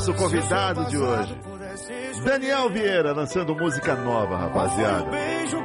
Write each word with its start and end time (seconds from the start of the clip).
nosso 0.00 0.14
convidado 0.14 0.86
de 0.86 0.96
hoje. 0.96 1.36
Daniel 2.24 2.70
Vieira 2.70 3.12
lançando 3.12 3.54
música 3.54 3.94
nova, 3.94 4.34
rapaziada. 4.36 5.10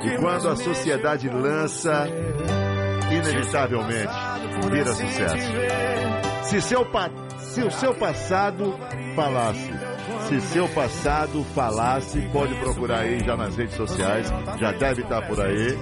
E 0.04 0.18
quando 0.18 0.50
a 0.50 0.56
sociedade 0.58 1.30
lança, 1.30 2.06
inevitavelmente 3.10 4.14
vira 4.70 4.94
sucesso. 4.94 5.52
Se, 6.44 6.62
seu 6.62 6.86
pa... 6.86 7.10
Se 7.40 7.62
o 7.62 7.72
seu 7.72 7.96
passado 7.96 8.78
falasse, 9.16 9.72
se 10.28 10.42
seu 10.42 10.68
passado 10.68 11.46
falasse, 11.56 12.20
pode 12.34 12.54
procurar 12.56 13.00
aí 13.00 13.24
já 13.24 13.38
nas 13.38 13.56
redes 13.56 13.78
sociais, 13.78 14.28
já 14.60 14.74
deve 14.74 15.04
estar 15.04 15.22
por 15.22 15.40
aí. 15.40 15.78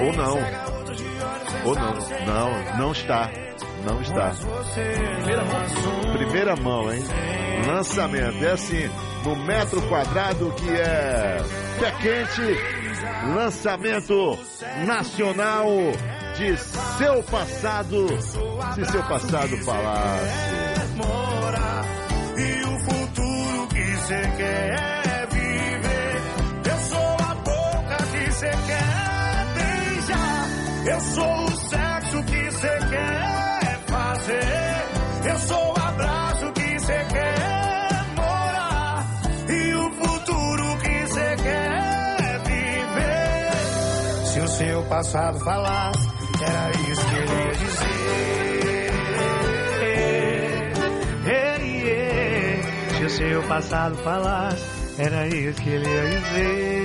Ou 0.00 0.12
não. 0.12 0.38
Ou 1.64 1.74
não. 1.76 1.94
Não, 2.26 2.78
não 2.78 2.92
está. 2.92 3.30
Não 3.84 4.00
está. 4.00 4.32
Primeira 5.16 5.44
mão. 5.44 6.12
Primeira 6.12 6.56
mão, 6.56 6.92
hein? 6.92 7.04
Lançamento. 7.66 8.44
É 8.44 8.52
assim, 8.52 8.90
no 9.24 9.36
metro 9.36 9.82
quadrado 9.88 10.52
que 10.56 10.70
é 10.70 11.36
pé 11.78 11.90
quente. 12.00 12.74
Lançamento 13.34 14.38
nacional 14.86 15.66
de 16.36 16.56
seu 16.98 17.22
passado. 17.24 18.06
Se 18.74 18.84
seu 18.86 19.02
passado 19.04 19.56
falasse. 19.58 20.34
E 22.36 22.64
o 22.64 22.78
futuro 22.80 23.68
que 23.68 23.96
você 23.96 24.20
quer 24.36 25.28
viver. 25.30 26.22
Eu 26.70 26.78
sou 26.78 27.16
a 27.20 27.34
boca 27.34 27.96
que 28.10 28.30
quer 28.66 29.46
beijar. 29.54 30.48
Eu 30.86 31.00
sou 31.00 31.44
o 31.44 31.53
passado 44.94 45.40
falasse, 45.40 46.08
era 46.40 46.70
isso 46.88 47.04
que 47.08 47.16
ele 47.16 47.32
ia 47.34 47.50
dizer. 47.52 47.94
Ei, 51.26 51.88
ei, 51.90 52.62
Se 52.96 53.04
o 53.04 53.10
seu 53.10 53.42
passado 53.42 53.96
falasse, 53.96 55.02
era 55.02 55.26
isso 55.26 55.60
que 55.60 55.70
ele 55.70 55.88
ia 55.88 56.04
dizer. 56.10 56.84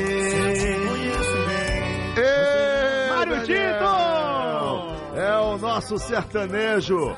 Ei, 2.18 3.10
Mário 3.12 3.36
Daniel! 3.42 4.88
É 5.16 5.38
o 5.38 5.58
nosso 5.60 6.00
sertanejo 6.00 7.16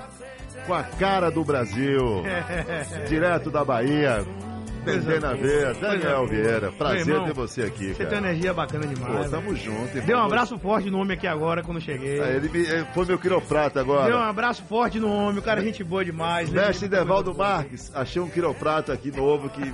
com 0.68 0.74
a 0.74 0.84
cara 0.84 1.32
do 1.32 1.46
Brasil. 1.46 2.22
Direto 3.08 3.50
da 3.50 3.64
Bahia. 3.64 4.26
Tendendo 4.84 5.26
a 5.28 5.34
ver. 5.34 5.76
Daniel 5.76 6.26
Vieira, 6.28 6.72
prazer 6.72 7.08
irmão, 7.08 7.26
ter 7.28 7.34
você 7.34 7.62
aqui, 7.64 7.90
Você 7.90 8.06
tem 8.06 8.08
cara. 8.08 8.18
energia 8.18 8.54
bacana 8.54 8.88
demais. 8.88 9.26
Pô, 9.26 9.30
tamo 9.30 9.56
junto. 9.56 10.02
Deu 10.02 10.18
um 10.18 10.22
abraço 10.24 10.58
forte 10.58 10.90
no 10.90 11.00
homem 11.00 11.16
aqui 11.16 11.28
agora 11.28 11.62
quando 11.62 11.80
cheguei. 11.80 12.20
É, 12.20 12.36
ele, 12.36 12.50
me- 12.50 12.60
ele 12.68 12.86
foi 12.94 13.06
meu 13.06 13.20
quiroprata 13.20 13.84
Deu 13.84 13.94
um 13.94 13.98
agora. 13.98 14.26
abraço 14.30 14.64
forte 14.64 15.00
no 15.00 15.08
homem, 15.12 15.38
o 15.38 15.42
cara 15.44 15.62
é 15.62 15.64
gente 15.64 15.84
boa 15.84 16.04
demais. 16.04 16.50
né? 16.52 16.66
Mestre 16.68 16.88
Devaldo 16.88 17.34
Marques, 17.36 17.92
achei 17.94 18.22
um 18.22 18.28
quiroprata 18.30 18.92
aqui 18.94 19.12
novo 19.16 19.50
que. 19.50 19.62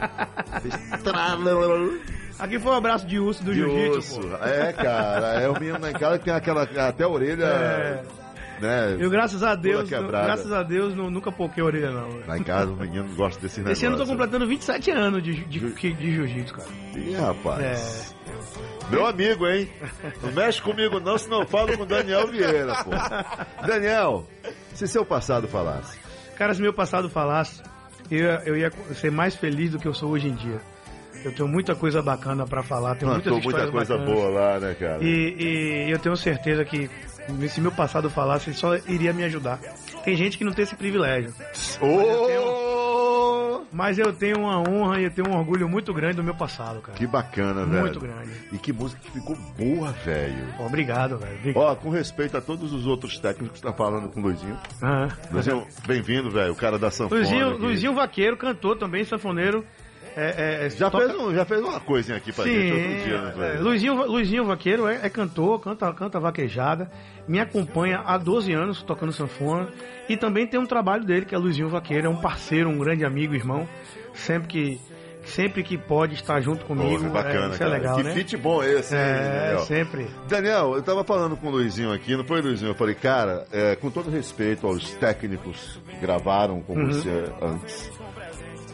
Aqui 2.40 2.60
foi 2.60 2.72
um 2.72 2.76
abraço 2.76 3.08
de 3.08 3.18
urso 3.20 3.44
do 3.44 3.52
jiu-jitsu. 3.54 4.20
É, 4.44 4.72
cara, 4.72 5.42
é 5.42 5.50
o 5.50 5.54
menino 5.54 5.80
lá 5.82 5.90
em 5.90 5.94
casa 5.94 6.20
que 6.20 6.26
tem 6.26 6.34
aquela. 6.34 6.64
até 6.64 7.04
a 7.04 7.08
orelha. 7.08 7.46
É. 7.46 8.04
Né? 8.60 8.98
Eu, 9.00 9.10
graças 9.10 9.44
a 9.44 9.54
Deus, 9.56 9.90
graças 9.90 10.52
a 10.52 10.64
Deus, 10.64 10.94
nu- 10.96 11.10
nunca 11.12 11.32
poquei 11.32 11.62
a 11.62 11.66
orelha, 11.66 11.92
não. 11.92 12.10
Lá 12.28 12.38
em 12.38 12.44
casa 12.44 12.72
o 12.72 12.76
menino 12.76 13.08
gosta 13.16 13.40
desse 13.42 13.58
negócio. 13.60 13.74
Esse 13.74 13.86
ano 13.86 13.96
eu 13.96 14.00
tô 14.00 14.06
completando 14.08 14.48
27 14.48 14.92
anos 14.92 15.22
de, 15.24 15.34
de, 15.46 15.60
de, 15.60 15.94
de 15.94 16.12
jiu-jitsu, 16.16 16.54
cara. 16.56 16.70
Ih, 16.96 17.14
rapaz. 17.14 18.14
É. 18.14 18.18
Meu 18.90 19.06
amigo, 19.06 19.46
hein? 19.48 19.70
Não 20.24 20.32
mexe 20.32 20.62
comigo 20.62 21.00
não, 21.00 21.18
senão 21.18 21.42
eu 21.42 21.48
falo 21.48 21.76
com 21.78 21.84
o 21.84 21.86
Daniel 21.86 22.28
Vieira, 22.28 22.74
pô. 22.84 22.92
Daniel, 23.68 24.26
se 24.74 24.88
seu 24.88 25.06
passado 25.06 25.48
falasse. 25.48 25.98
Cara, 26.38 26.54
se 26.54 26.62
meu 26.62 26.74
passado 26.74 27.10
falasse, 27.10 27.62
eu, 28.10 28.20
ia- 28.20 28.42
eu 28.46 28.58
ia 28.58 28.72
ser 28.96 29.12
mais 29.12 29.36
feliz 29.36 29.72
do 29.72 29.80
que 29.80 29.88
eu 29.88 29.94
sou 29.94 30.12
hoje 30.12 30.28
em 30.30 30.36
dia. 30.36 30.60
Eu 31.26 31.34
tenho 31.34 31.48
muita 31.48 31.76
coisa 31.76 32.02
bacana 32.02 32.46
pra 32.46 32.62
falar, 32.64 32.96
tenho 32.96 33.12
muitas 33.12 33.32
Plantou 33.32 33.44
muita 33.52 33.64
histórias 33.66 33.72
coisa 33.72 33.98
bacanas. 33.98 34.16
boa 34.22 34.30
lá, 34.40 34.60
né, 34.60 34.76
cara? 34.80 35.04
E, 35.04 35.86
e 35.88 35.92
eu 35.92 36.00
tenho 36.00 36.16
certeza 36.16 36.64
que 36.64 36.90
se 37.50 37.62
meu 37.62 37.72
passado 37.72 38.10
falasse, 38.10 38.50
ele 38.50 38.58
só 38.58 38.76
iria 38.88 39.14
me 39.14 39.24
ajudar. 39.24 39.60
Tem 40.04 40.16
gente 40.16 40.38
que 40.38 40.44
não 40.44 40.54
tem 40.54 40.64
esse 40.64 40.76
privilégio. 40.76 41.34
Ô! 41.82 42.48
Mas 43.72 44.00
eu 44.00 44.14
tenho 44.14 44.40
uma 44.40 44.58
honra 44.60 45.00
e 45.02 45.04
eu 45.04 45.12
tenho 45.12 45.30
um 45.30 45.38
orgulho 45.38 45.68
muito 45.68 45.94
grande 45.94 46.16
do 46.16 46.24
meu 46.24 46.34
passado, 46.34 46.82
cara. 46.82 46.98
Que 46.98 47.06
bacana, 47.06 47.66
velho. 47.66 47.82
Muito 47.82 48.00
grande. 48.00 48.32
E 48.52 48.58
que 48.58 48.72
música 48.72 49.00
que 49.02 49.12
ficou 49.12 49.36
boa, 49.58 49.92
velho. 49.92 50.48
Obrigado, 50.60 51.18
velho. 51.18 51.54
Ó, 51.56 51.76
com 51.76 51.90
respeito 51.90 52.38
a 52.38 52.42
todos 52.42 52.72
os 52.72 52.88
outros 52.88 53.20
técnicos 53.20 53.52
que 53.52 53.58
estão 53.58 53.74
falando 53.74 54.10
com 54.10 54.20
o 54.20 54.24
Luizinho. 54.24 54.58
Aham. 54.82 55.10
Luizinho, 55.32 55.68
bem-vindo, 55.86 56.32
velho, 56.32 56.54
o 56.54 56.56
cara 56.56 56.80
da 56.80 56.90
sanfona. 56.90 57.20
Luizinho, 57.20 57.50
aqui. 57.50 57.62
Luizinho 57.62 57.94
Vaqueiro, 57.94 58.38
cantor 58.38 58.78
também, 58.78 59.04
sanfoneiro. 59.04 59.66
É, 60.20 60.66
é, 60.66 60.70
Já, 60.72 60.90
toca- 60.90 61.06
fez 61.08 61.20
um, 61.20 61.34
já 61.36 61.46
fez 61.46 61.62
uma 61.62 61.80
coisinha 61.80 62.18
aqui 62.18 62.34
pra 62.34 62.44
Sim, 62.44 62.52
gente 62.54 62.74
outro 62.74 63.04
dia, 63.04 63.22
né, 63.22 63.56
é? 63.56 63.60
Luizinho, 63.60 63.94
Luizinho 64.08 64.46
Vaqueiro 64.46 64.88
é, 64.88 65.00
é 65.04 65.10
cantor, 65.10 65.60
canta, 65.62 65.94
canta 65.94 66.20
vaquejada, 66.20 66.90
me 67.28 67.40
acompanha 67.40 68.02
há 68.04 68.18
12 68.18 68.52
anos 68.52 68.82
tocando 68.82 69.12
sanfona 69.14 69.70
e 70.10 70.18
também 70.18 70.48
tem 70.48 70.60
um 70.60 70.66
trabalho 70.66 71.04
dele 71.06 71.26
que 71.26 71.36
é 71.36 71.38
Luizinho 71.38 71.70
Vaqueiro, 71.70 72.08
é 72.08 72.10
um 72.10 72.16
parceiro, 72.20 72.68
um 72.68 72.80
grande 72.80 73.06
amigo, 73.06 73.36
irmão, 73.36 73.68
sempre 74.14 74.48
que 74.48 74.82
sempre 75.24 75.62
que 75.62 75.78
pode 75.78 76.14
estar 76.14 76.40
junto 76.40 76.64
comigo, 76.64 77.04
Pô, 77.04 77.10
bacana, 77.10 77.48
é, 77.48 77.50
isso 77.50 77.60
cara. 77.60 77.72
é 77.72 77.74
legal, 77.78 77.98
que 77.98 78.04
né? 78.04 78.14
fit 78.14 78.38
bom 78.38 78.64
esse, 78.64 78.96
hein, 78.96 79.02
é, 79.02 79.42
Daniel? 79.42 79.60
sempre. 79.66 80.08
Daniel, 80.28 80.74
eu 80.76 80.82
tava 80.82 81.04
falando 81.04 81.36
com 81.36 81.48
o 81.48 81.52
Luizinho 81.52 81.92
aqui, 81.92 82.16
não 82.16 82.24
foi, 82.24 82.40
Luizinho? 82.42 82.72
Eu 82.72 82.76
falei, 82.76 82.96
cara, 82.96 83.46
é, 83.52 83.76
com 83.76 83.92
todo 83.92 84.10
respeito 84.10 84.66
aos 84.66 84.90
técnicos 84.96 85.82
que 85.90 85.98
gravaram 85.98 86.62
com 86.62 86.76
Uhum. 86.76 86.86
você 86.88 87.26
antes, 87.42 87.92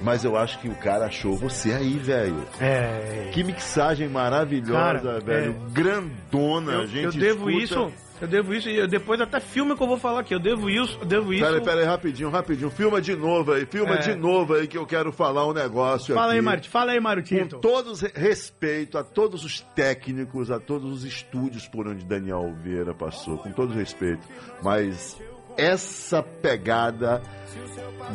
mas 0.04 0.24
eu 0.24 0.36
acho 0.38 0.60
que 0.60 0.68
o 0.68 0.76
cara 0.76 1.06
achou 1.06 1.36
você 1.36 1.72
aí, 1.74 1.98
velho. 1.98 2.46
É, 2.60 3.30
Que 3.34 3.44
mixagem 3.44 4.08
maravilhosa, 4.10 5.02
Cara, 5.02 5.20
velho. 5.22 5.56
é. 5.68 5.72
Grandona, 5.72 6.74
eu, 6.74 6.88
gente 6.88 7.06
eu 7.06 7.12
devo 7.12 7.50
escuta... 7.50 7.64
isso, 7.90 7.94
eu 8.22 8.28
devo 8.28 8.54
isso, 8.54 8.70
e 8.70 8.88
depois 8.88 9.20
até 9.20 9.40
filme 9.40 9.76
que 9.76 9.82
eu 9.84 9.88
vou 9.88 9.98
falar 9.98 10.20
aqui, 10.22 10.34
eu 10.34 10.40
devo 10.40 10.70
isso, 10.70 10.98
eu 11.02 11.06
devo 11.06 11.34
isso. 11.34 11.44
Pera 11.44 11.62
pera 11.62 11.82
aí, 11.82 11.86
rapidinho, 11.86 12.30
rapidinho. 12.30 12.70
Filma 12.70 13.02
de 13.02 13.16
novo 13.16 13.52
aí, 13.54 13.66
filma 13.66 13.96
É. 13.96 13.98
de 13.98 14.16
novo 14.16 14.54
aí 14.54 14.68
que 14.68 14.78
eu 14.78 14.86
quero 14.86 15.12
falar 15.12 15.46
um 15.48 15.54
negócio 15.54 16.14
Fala 16.14 16.28
aqui. 16.28 16.36
aí, 16.38 16.42
Mário, 16.42 16.64
fala 16.70 16.92
aí, 16.92 17.00
Mário 17.00 17.24
Com 17.28 17.60
todos 17.60 18.02
respeito 18.02 18.98
a 18.98 19.04
todos 19.04 19.44
os 19.44 19.62
técnicos, 19.76 20.52
a 20.52 20.60
todos 20.60 20.92
os 20.92 21.04
estúdios 21.06 21.68
por 21.68 21.88
onde 21.88 22.06
Daniel 22.06 22.54
Vieira 22.64 22.94
passou, 22.94 23.38
com 23.38 23.52
todo 23.52 23.74
respeito. 23.74 24.22
Mas 24.62 25.18
essa 25.58 26.22
pegada 26.24 27.22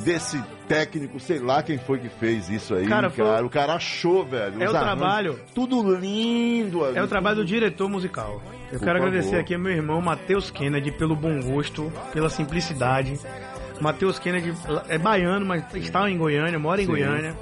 desse 0.05 0.43
técnico, 0.69 1.19
sei 1.19 1.39
lá 1.39 1.63
quem 1.63 1.79
foi 1.79 1.99
que 1.99 2.09
fez 2.09 2.49
isso 2.51 2.75
aí, 2.75 2.87
Cara, 2.87 3.09
cara. 3.11 3.37
foi- 3.39 3.45
O 3.47 3.49
cara 3.51 3.75
achou, 3.75 4.25
velho. 4.25 4.55
É 4.63 4.67
o 4.71 4.77
arranjos, 4.77 4.81
trabalho. 4.81 5.41
Tudo 5.55 5.95
lindo 5.95 6.85
ali. 6.85 6.99
É 6.99 7.03
o 7.03 7.09
trabalho 7.09 7.37
do 7.37 7.45
diretor 7.45 7.89
musical. 7.89 8.43
Eu 8.71 8.79
Por 8.79 8.85
quero 8.85 8.99
favor. 8.99 9.09
agradecer 9.09 9.37
aqui 9.37 9.55
ao 9.55 9.61
meu 9.61 9.73
irmão 9.73 10.01
Matheus 10.03 10.51
Kennedy 10.51 10.93
pelo 10.93 11.17
bom 11.17 11.41
gosto, 11.41 11.91
pela 12.13 12.29
simplicidade. 12.29 13.19
Matheus 13.81 14.19
Kennedy 14.19 14.53
é 14.89 14.99
baiano, 14.99 15.47
mas 15.47 15.65
está 15.75 16.11
em 16.11 16.19
Goiânia, 16.19 16.59
mora 16.59 16.83
em 16.83 16.85
Sim. 16.85 16.91
Goiânia. 16.91 17.35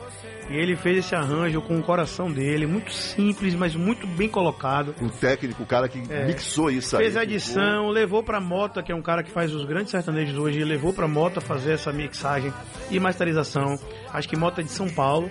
E 0.49 0.55
ele 0.57 0.77
fez 0.77 0.99
esse 0.99 1.15
arranjo 1.15 1.61
com 1.61 1.77
o 1.77 1.83
coração 1.83 2.31
dele, 2.31 2.67
muito 2.67 2.93
simples, 2.93 3.55
mas 3.55 3.75
muito 3.75 4.07
bem 4.07 4.29
colocado. 4.29 4.95
O 5.01 5.09
técnico, 5.11 5.63
o 5.65 5.67
cara 5.67 5.89
que 5.89 5.99
mixou 6.25 6.71
isso 6.71 6.97
aí. 6.97 7.03
É. 7.03 7.05
Fez 7.07 7.17
a 7.17 7.25
edição, 7.25 7.89
levou 7.89 8.23
pra 8.23 8.41
Mota, 8.41 8.81
que 8.83 8.93
é 8.93 8.95
um 8.95 9.03
cara 9.03 9.25
que 9.25 9.31
faz 9.31 9.53
os 9.53 9.65
grandes 9.65 9.91
sertanejos 9.91 10.39
hoje, 10.39 10.63
levou 10.63 10.93
pra 10.93 11.09
Mota 11.09 11.41
fazer 11.41 11.73
essa 11.73 11.93
mixagem 11.93 12.53
e 12.91 13.01
masterização. 13.01 13.77
Acho 14.13 14.29
que 14.29 14.37
Mota 14.37 14.61
é 14.61 14.65
de 14.65 14.71
São 14.71 14.89
Paulo. 14.89 15.29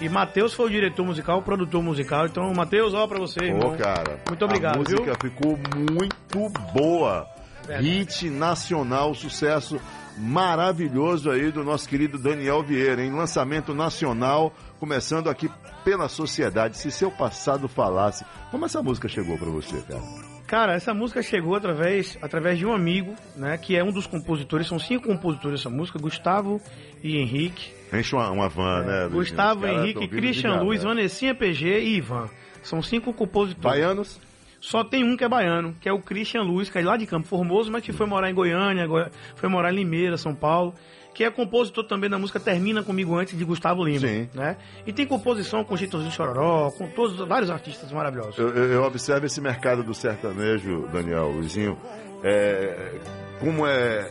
E 0.00 0.08
Matheus 0.08 0.54
foi 0.54 0.66
o 0.66 0.70
diretor 0.70 1.04
musical, 1.04 1.38
o 1.38 1.42
produtor 1.42 1.82
musical. 1.82 2.26
Então, 2.26 2.52
Matheus, 2.54 2.94
ó 2.94 3.06
pra 3.06 3.18
você, 3.18 3.38
Pô, 3.40 3.44
irmão. 3.46 3.76
cara. 3.76 4.18
Muito 4.28 4.44
obrigado, 4.44 4.76
A 4.76 4.78
música 4.78 5.02
viu? 5.04 5.30
ficou 5.30 5.58
muito 5.92 6.48
boa. 6.72 7.26
Verdade. 7.66 7.88
Hit 7.88 8.28
nacional, 8.30 9.14
sucesso 9.14 9.80
maravilhoso 10.16 11.30
aí 11.30 11.50
do 11.50 11.64
nosso 11.64 11.88
querido 11.88 12.18
Daniel 12.18 12.62
Vieira, 12.62 13.04
em 13.04 13.12
lançamento 13.12 13.74
nacional, 13.74 14.54
começando 14.78 15.28
aqui 15.28 15.50
pela 15.84 16.08
sociedade. 16.08 16.78
Se 16.78 16.90
seu 16.90 17.10
passado 17.10 17.68
falasse, 17.68 18.24
como 18.50 18.64
essa 18.64 18.82
música 18.82 19.08
chegou 19.08 19.36
pra 19.36 19.50
você, 19.50 19.80
cara? 19.82 20.02
Cara, 20.46 20.74
essa 20.74 20.92
música 20.92 21.22
chegou 21.22 21.54
através, 21.54 22.18
através 22.20 22.58
de 22.58 22.66
um 22.66 22.72
amigo, 22.72 23.14
né? 23.34 23.56
Que 23.56 23.76
é 23.76 23.82
um 23.82 23.90
dos 23.90 24.06
compositores, 24.06 24.66
são 24.66 24.78
cinco 24.78 25.06
compositores 25.06 25.60
dessa 25.60 25.70
música, 25.74 25.98
Gustavo 25.98 26.60
e 27.02 27.16
Henrique. 27.16 27.72
Enche 27.92 28.14
uma, 28.14 28.30
uma 28.30 28.48
van, 28.48 28.82
né? 28.82 29.00
Luizinho? 29.02 29.18
Gustavo, 29.18 29.66
Henrique, 29.66 30.08
Christian 30.08 30.60
Luiz, 30.60 30.82
galera. 30.82 30.96
Vanessinha 30.96 31.34
PG 31.34 31.80
e 31.80 31.96
Ivan. 31.96 32.28
São 32.62 32.82
cinco 32.82 33.12
compositores. 33.12 33.62
Baianos? 33.62 34.20
Só 34.66 34.82
tem 34.82 35.04
um 35.04 35.16
que 35.16 35.24
é 35.24 35.28
baiano, 35.28 35.76
que 35.80 35.88
é 35.88 35.92
o 35.92 36.00
Christian 36.00 36.42
Luiz, 36.42 36.70
que 36.70 36.78
é 36.78 36.82
lá 36.82 36.96
de 36.96 37.06
Campo 37.06 37.26
Formoso, 37.28 37.70
mas 37.70 37.82
que 37.82 37.92
foi 37.92 38.06
morar 38.06 38.30
em 38.30 38.34
Goiânia, 38.34 38.86
Goi- 38.86 39.10
foi 39.36 39.48
morar 39.48 39.72
em 39.72 39.76
Limeira, 39.76 40.16
São 40.16 40.34
Paulo, 40.34 40.74
que 41.12 41.22
é 41.22 41.30
compositor 41.30 41.84
também 41.84 42.08
da 42.08 42.18
música 42.18 42.40
Termina 42.40 42.82
Comigo 42.82 43.14
Antes, 43.16 43.36
de 43.38 43.44
Gustavo 43.44 43.84
Lima. 43.84 44.00
Sim. 44.00 44.28
Né? 44.34 44.56
E 44.86 44.92
tem 44.92 45.06
composição 45.06 45.62
com 45.64 45.76
Chitãozinho 45.76 46.10
Chororó, 46.12 46.70
com 46.70 46.88
todos, 46.88 47.16
vários 47.28 47.50
artistas 47.50 47.92
maravilhosos. 47.92 48.38
Eu, 48.38 48.48
eu- 48.48 48.72
eu 48.72 48.82
observo 48.84 49.26
esse 49.26 49.40
mercado 49.40 49.82
do 49.84 49.92
sertanejo, 49.94 50.88
Daniel, 50.92 51.28
Luizinho, 51.30 51.78
é, 52.22 52.98
como 53.40 53.66
é, 53.66 54.10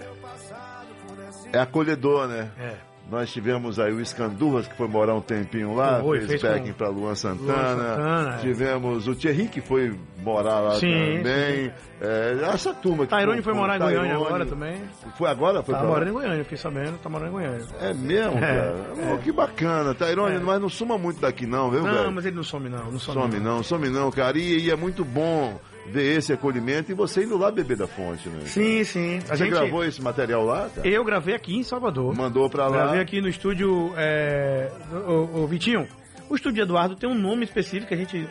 é 1.51 1.59
acolhedor, 1.59 2.27
né? 2.27 2.51
É. 2.59 2.92
Nós 3.11 3.31
tivemos 3.31 3.79
aí 3.79 3.93
o 3.93 3.99
Escandurras, 3.99 4.67
que 4.67 4.75
foi 4.75 4.87
morar 4.87 5.13
um 5.13 5.21
tempinho 5.21 5.75
lá, 5.75 5.99
Foi, 6.01 6.19
fez, 6.21 6.41
fez 6.41 6.41
backing 6.41 6.71
para 6.73 6.87
Luan 6.87 7.13
Santana. 7.13 7.53
Luan 7.53 7.75
Santana, 7.75 8.35
é. 8.35 8.37
Tivemos 8.39 9.07
o 9.07 9.13
Thierry, 9.13 9.47
que 9.49 9.61
foi 9.61 9.93
morar 10.19 10.61
lá 10.61 10.75
Sim, 10.79 11.17
também. 11.17 11.71
É, 12.01 12.37
essa 12.53 12.73
turma 12.73 13.03
que 13.03 13.09
Tairone 13.11 13.41
foi 13.41 13.53
morar 13.53 13.75
em 13.75 13.79
Goiânia 13.79 14.01
Tairone. 14.09 14.25
agora 14.25 14.45
também. 14.45 14.81
Foi 15.17 15.29
agora? 15.29 15.61
Foi 15.61 15.73
Tá 15.75 15.81
pra 15.81 15.89
morando 15.89 16.09
em 16.09 16.13
Goiânia, 16.13 16.43
fiquei 16.43 16.57
sabendo, 16.57 16.97
tá 16.97 17.09
morando 17.09 17.27
em 17.29 17.33
Goiânia. 17.33 17.65
É 17.81 17.93
mesmo, 17.93 18.37
É, 18.37 18.41
cara? 18.41 18.75
é. 18.97 19.09
Pô, 19.11 19.17
que 19.17 19.31
bacana. 19.31 19.93
Tairone, 19.93 20.35
É. 20.37 20.39
mas 20.39 20.61
não 20.61 20.69
suma 20.69 20.97
muito 20.97 21.19
daqui 21.19 21.45
não, 21.45 21.69
viu, 21.69 21.83
Não, 21.83 21.93
velho? 21.93 22.11
mas 22.11 22.25
ele 22.25 22.35
não 22.37 22.43
some 22.43 22.69
não, 22.69 22.89
não 22.89 22.99
some, 22.99 23.19
Some 23.21 23.39
não, 23.39 23.61
some 23.63 23.89
não, 23.89 24.09
cara. 24.11 24.37
E, 24.39 24.59
e 24.65 24.71
é 24.71 24.75
muito 24.75 25.03
bom 25.05 25.59
ver 25.87 26.17
esse 26.17 26.31
acolhimento 26.33 26.91
e 26.91 26.95
você 26.95 27.23
indo 27.23 27.37
lá 27.37 27.51
beber 27.51 27.77
da 27.77 27.87
fonte, 27.87 28.29
né? 28.29 28.41
Sim, 28.45 28.83
sim. 28.83 29.17
A 29.29 29.35
Você 29.35 29.45
gente, 29.45 29.49
gravou 29.51 29.83
esse 29.83 30.01
material 30.01 30.43
lá, 30.45 30.69
cara? 30.73 30.87
Eu 30.87 31.03
gravei 31.03 31.35
aqui 31.35 31.55
em 31.55 31.63
Salvador. 31.63 32.15
Mandou 32.15 32.49
pra 32.49 32.67
lá. 32.67 32.77
Gravei 32.83 33.01
aqui 33.01 33.21
no 33.21 33.27
estúdio. 33.27 33.93
É, 33.97 34.71
o, 34.91 35.41
o 35.43 35.47
Vitinho, 35.47 35.87
o 36.29 36.35
estúdio 36.35 36.63
Eduardo 36.63 36.95
tem 36.95 37.09
um 37.09 37.15
nome 37.15 37.43
específico 37.43 37.87
que 37.87 37.93
a 37.93 37.97
gente. 37.97 38.27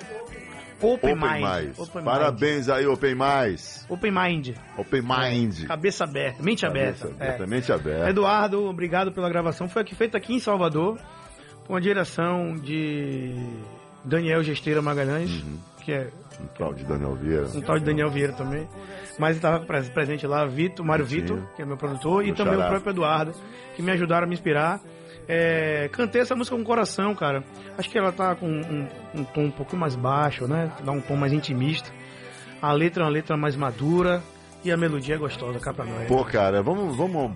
Open, 0.80 1.12
Open 1.12 1.14
Mind. 1.14 1.40
Mais. 1.42 1.78
Open 1.78 2.02
Parabéns 2.02 2.68
aí, 2.68 2.84
Open 2.86 3.14
Mais. 3.14 3.86
Mind. 3.88 3.98
Open 3.98 4.10
Mind. 4.10 4.48
Open 4.76 5.02
Mind. 5.02 5.64
Cabeça 5.66 6.02
aberta, 6.04 6.42
mente 6.42 6.66
aberta. 6.66 7.06
Cabeça 7.06 7.22
É. 7.22 7.26
aberta, 7.28 7.46
mente 7.46 7.72
aberta. 7.72 8.10
Eduardo, 8.10 8.64
obrigado 8.64 9.12
pela 9.12 9.28
gravação. 9.28 9.68
Foi 9.68 9.82
aqui 9.82 9.94
feita 9.94 10.16
aqui 10.18 10.34
em 10.34 10.40
Salvador, 10.40 10.98
com 11.68 11.76
a 11.76 11.80
direção 11.80 12.54
de 12.56 13.32
Daniel 14.04 14.42
Gesteira 14.42 14.82
Magalhães, 14.82 15.30
Uhum. 15.30 15.58
que 15.84 15.92
é 15.92 16.08
Um 16.40 16.46
tal 16.58 16.72
de 16.74 16.84
Daniel 16.84 17.14
Vieira. 17.14 17.46
um 17.54 17.60
tal 17.60 17.78
de 17.78 17.84
Daniel 17.84 18.10
Vieira 18.10 18.32
também. 18.32 18.66
Mas 19.18 19.36
estava 19.36 19.60
pres- 19.60 19.88
presente 19.90 20.26
lá, 20.26 20.44
Vitor, 20.46 20.84
Mário. 20.84 21.04
Vitor, 21.04 21.38
que 21.56 21.62
é 21.62 21.64
meu 21.64 21.76
produtor, 21.76 22.22
e 22.22 22.26
Meu 22.28 22.34
também 22.36 22.54
xará. 22.54 22.66
o 22.66 22.70
próprio 22.70 22.90
Eduardo, 22.92 23.32
que 23.76 23.82
me 23.82 23.90
ajudaram 23.92 24.24
a 24.24 24.26
me 24.26 24.34
inspirar. 24.34 24.80
É, 25.28 25.88
cantei 25.92 26.20
essa 26.22 26.34
música 26.34 26.56
com 26.56 26.64
coração, 26.64 27.14
cara. 27.14 27.44
Acho 27.78 27.88
que 27.88 27.96
ela 27.98 28.10
tá 28.10 28.34
com 28.34 28.46
um, 28.48 28.88
um 29.14 29.24
tom 29.24 29.42
um 29.44 29.50
pouco 29.50 29.76
mais 29.76 29.94
baixo, 29.94 30.46
né? 30.48 30.72
Dá 30.84 30.90
um 30.92 31.00
tom 31.00 31.14
mais 31.16 31.32
intimista. 31.32 31.90
A 32.60 32.72
letra 32.72 33.02
é 33.02 33.06
uma 33.06 33.12
letra 33.12 33.36
mais 33.36 33.54
madura 33.54 34.22
e 34.64 34.70
a 34.72 34.76
melodia 34.76 35.14
é 35.14 35.18
gostosa, 35.18 35.58
cá 35.60 35.72
pra 35.72 35.84
nós. 35.84 36.08
Pô, 36.08 36.24
cara, 36.24 36.62
vamos, 36.62 36.96
vamos 36.96 37.30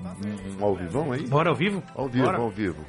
ao 0.61 0.75
vivão 0.75 1.13
aí? 1.13 1.27
Bora 1.27 1.51
ao 1.51 1.55
vivo? 1.57 1.83
Ao 1.95 2.09
vivo, 2.09 2.25
Bora. 2.25 2.39
ao 2.39 2.51
vivo. 2.51 2.85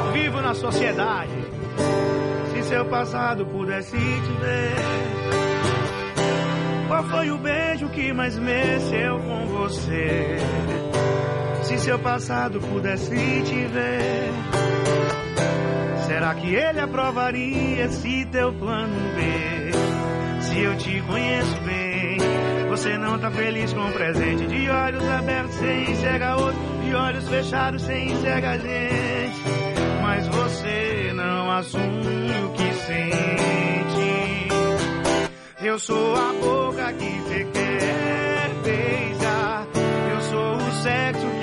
Ao 0.00 0.12
vivo 0.12 0.40
na 0.40 0.54
sociedade. 0.54 1.30
Se 2.68 2.74
seu 2.74 2.84
passado 2.84 3.46
pudesse 3.46 3.96
te 3.96 4.32
ver, 4.42 4.74
qual 6.86 7.02
foi 7.04 7.30
o 7.30 7.38
beijo 7.38 7.88
que 7.88 8.12
mais 8.12 8.38
mexeu 8.38 9.18
com 9.20 9.46
você? 9.46 10.36
Se 11.62 11.78
seu 11.78 11.98
passado 11.98 12.60
pudesse 12.60 13.16
te 13.42 13.66
ver, 13.68 14.30
será 16.06 16.34
que 16.34 16.54
ele 16.54 16.80
aprovaria 16.80 17.86
esse 17.86 18.26
teu 18.26 18.52
plano 18.52 19.14
B? 19.16 20.42
Se 20.42 20.60
eu 20.60 20.76
te 20.76 21.00
conheço 21.00 21.60
bem, 21.62 22.18
você 22.68 22.98
não 22.98 23.18
tá 23.18 23.30
feliz 23.30 23.72
com 23.72 23.88
o 23.88 23.92
presente. 23.94 24.46
De 24.46 24.68
olhos 24.68 25.08
abertos, 25.08 25.54
sem 25.54 25.92
enxerga 25.92 26.36
outro. 26.36 26.60
De 26.84 26.94
olhos 26.94 27.26
fechados, 27.30 27.80
sem 27.80 28.12
enxerga 28.12 28.58
gente. 28.58 29.42
Mas 30.02 30.28
você 30.28 31.12
não 31.14 31.50
assume 31.50 32.47
sente. 32.88 34.48
Eu 35.60 35.78
sou 35.78 36.14
a 36.16 36.32
boca 36.40 36.92
que 36.94 37.20
você 37.20 37.44
quer 37.52 38.50
beijar. 38.64 39.66
Eu 40.12 40.20
sou 40.22 40.56
o 40.56 40.72
sexo 40.82 41.37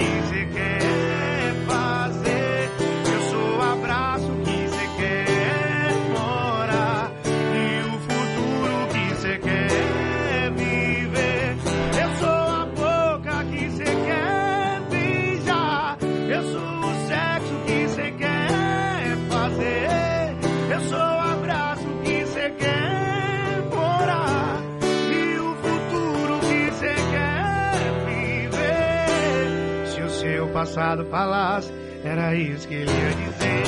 falasse, 31.06 31.72
era 32.04 32.36
isso 32.36 32.68
que 32.68 32.74
ele 32.76 32.92
ia 32.92 33.10
dizer. 33.10 33.66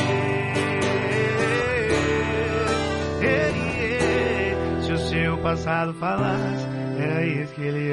Se 4.81 4.93
o 4.93 4.97
seu 4.97 5.37
passado 5.39 5.93
falasse, 5.95 6.65
era 6.99 7.25
isso 7.25 7.53
que 7.53 7.61
ele 7.61 7.86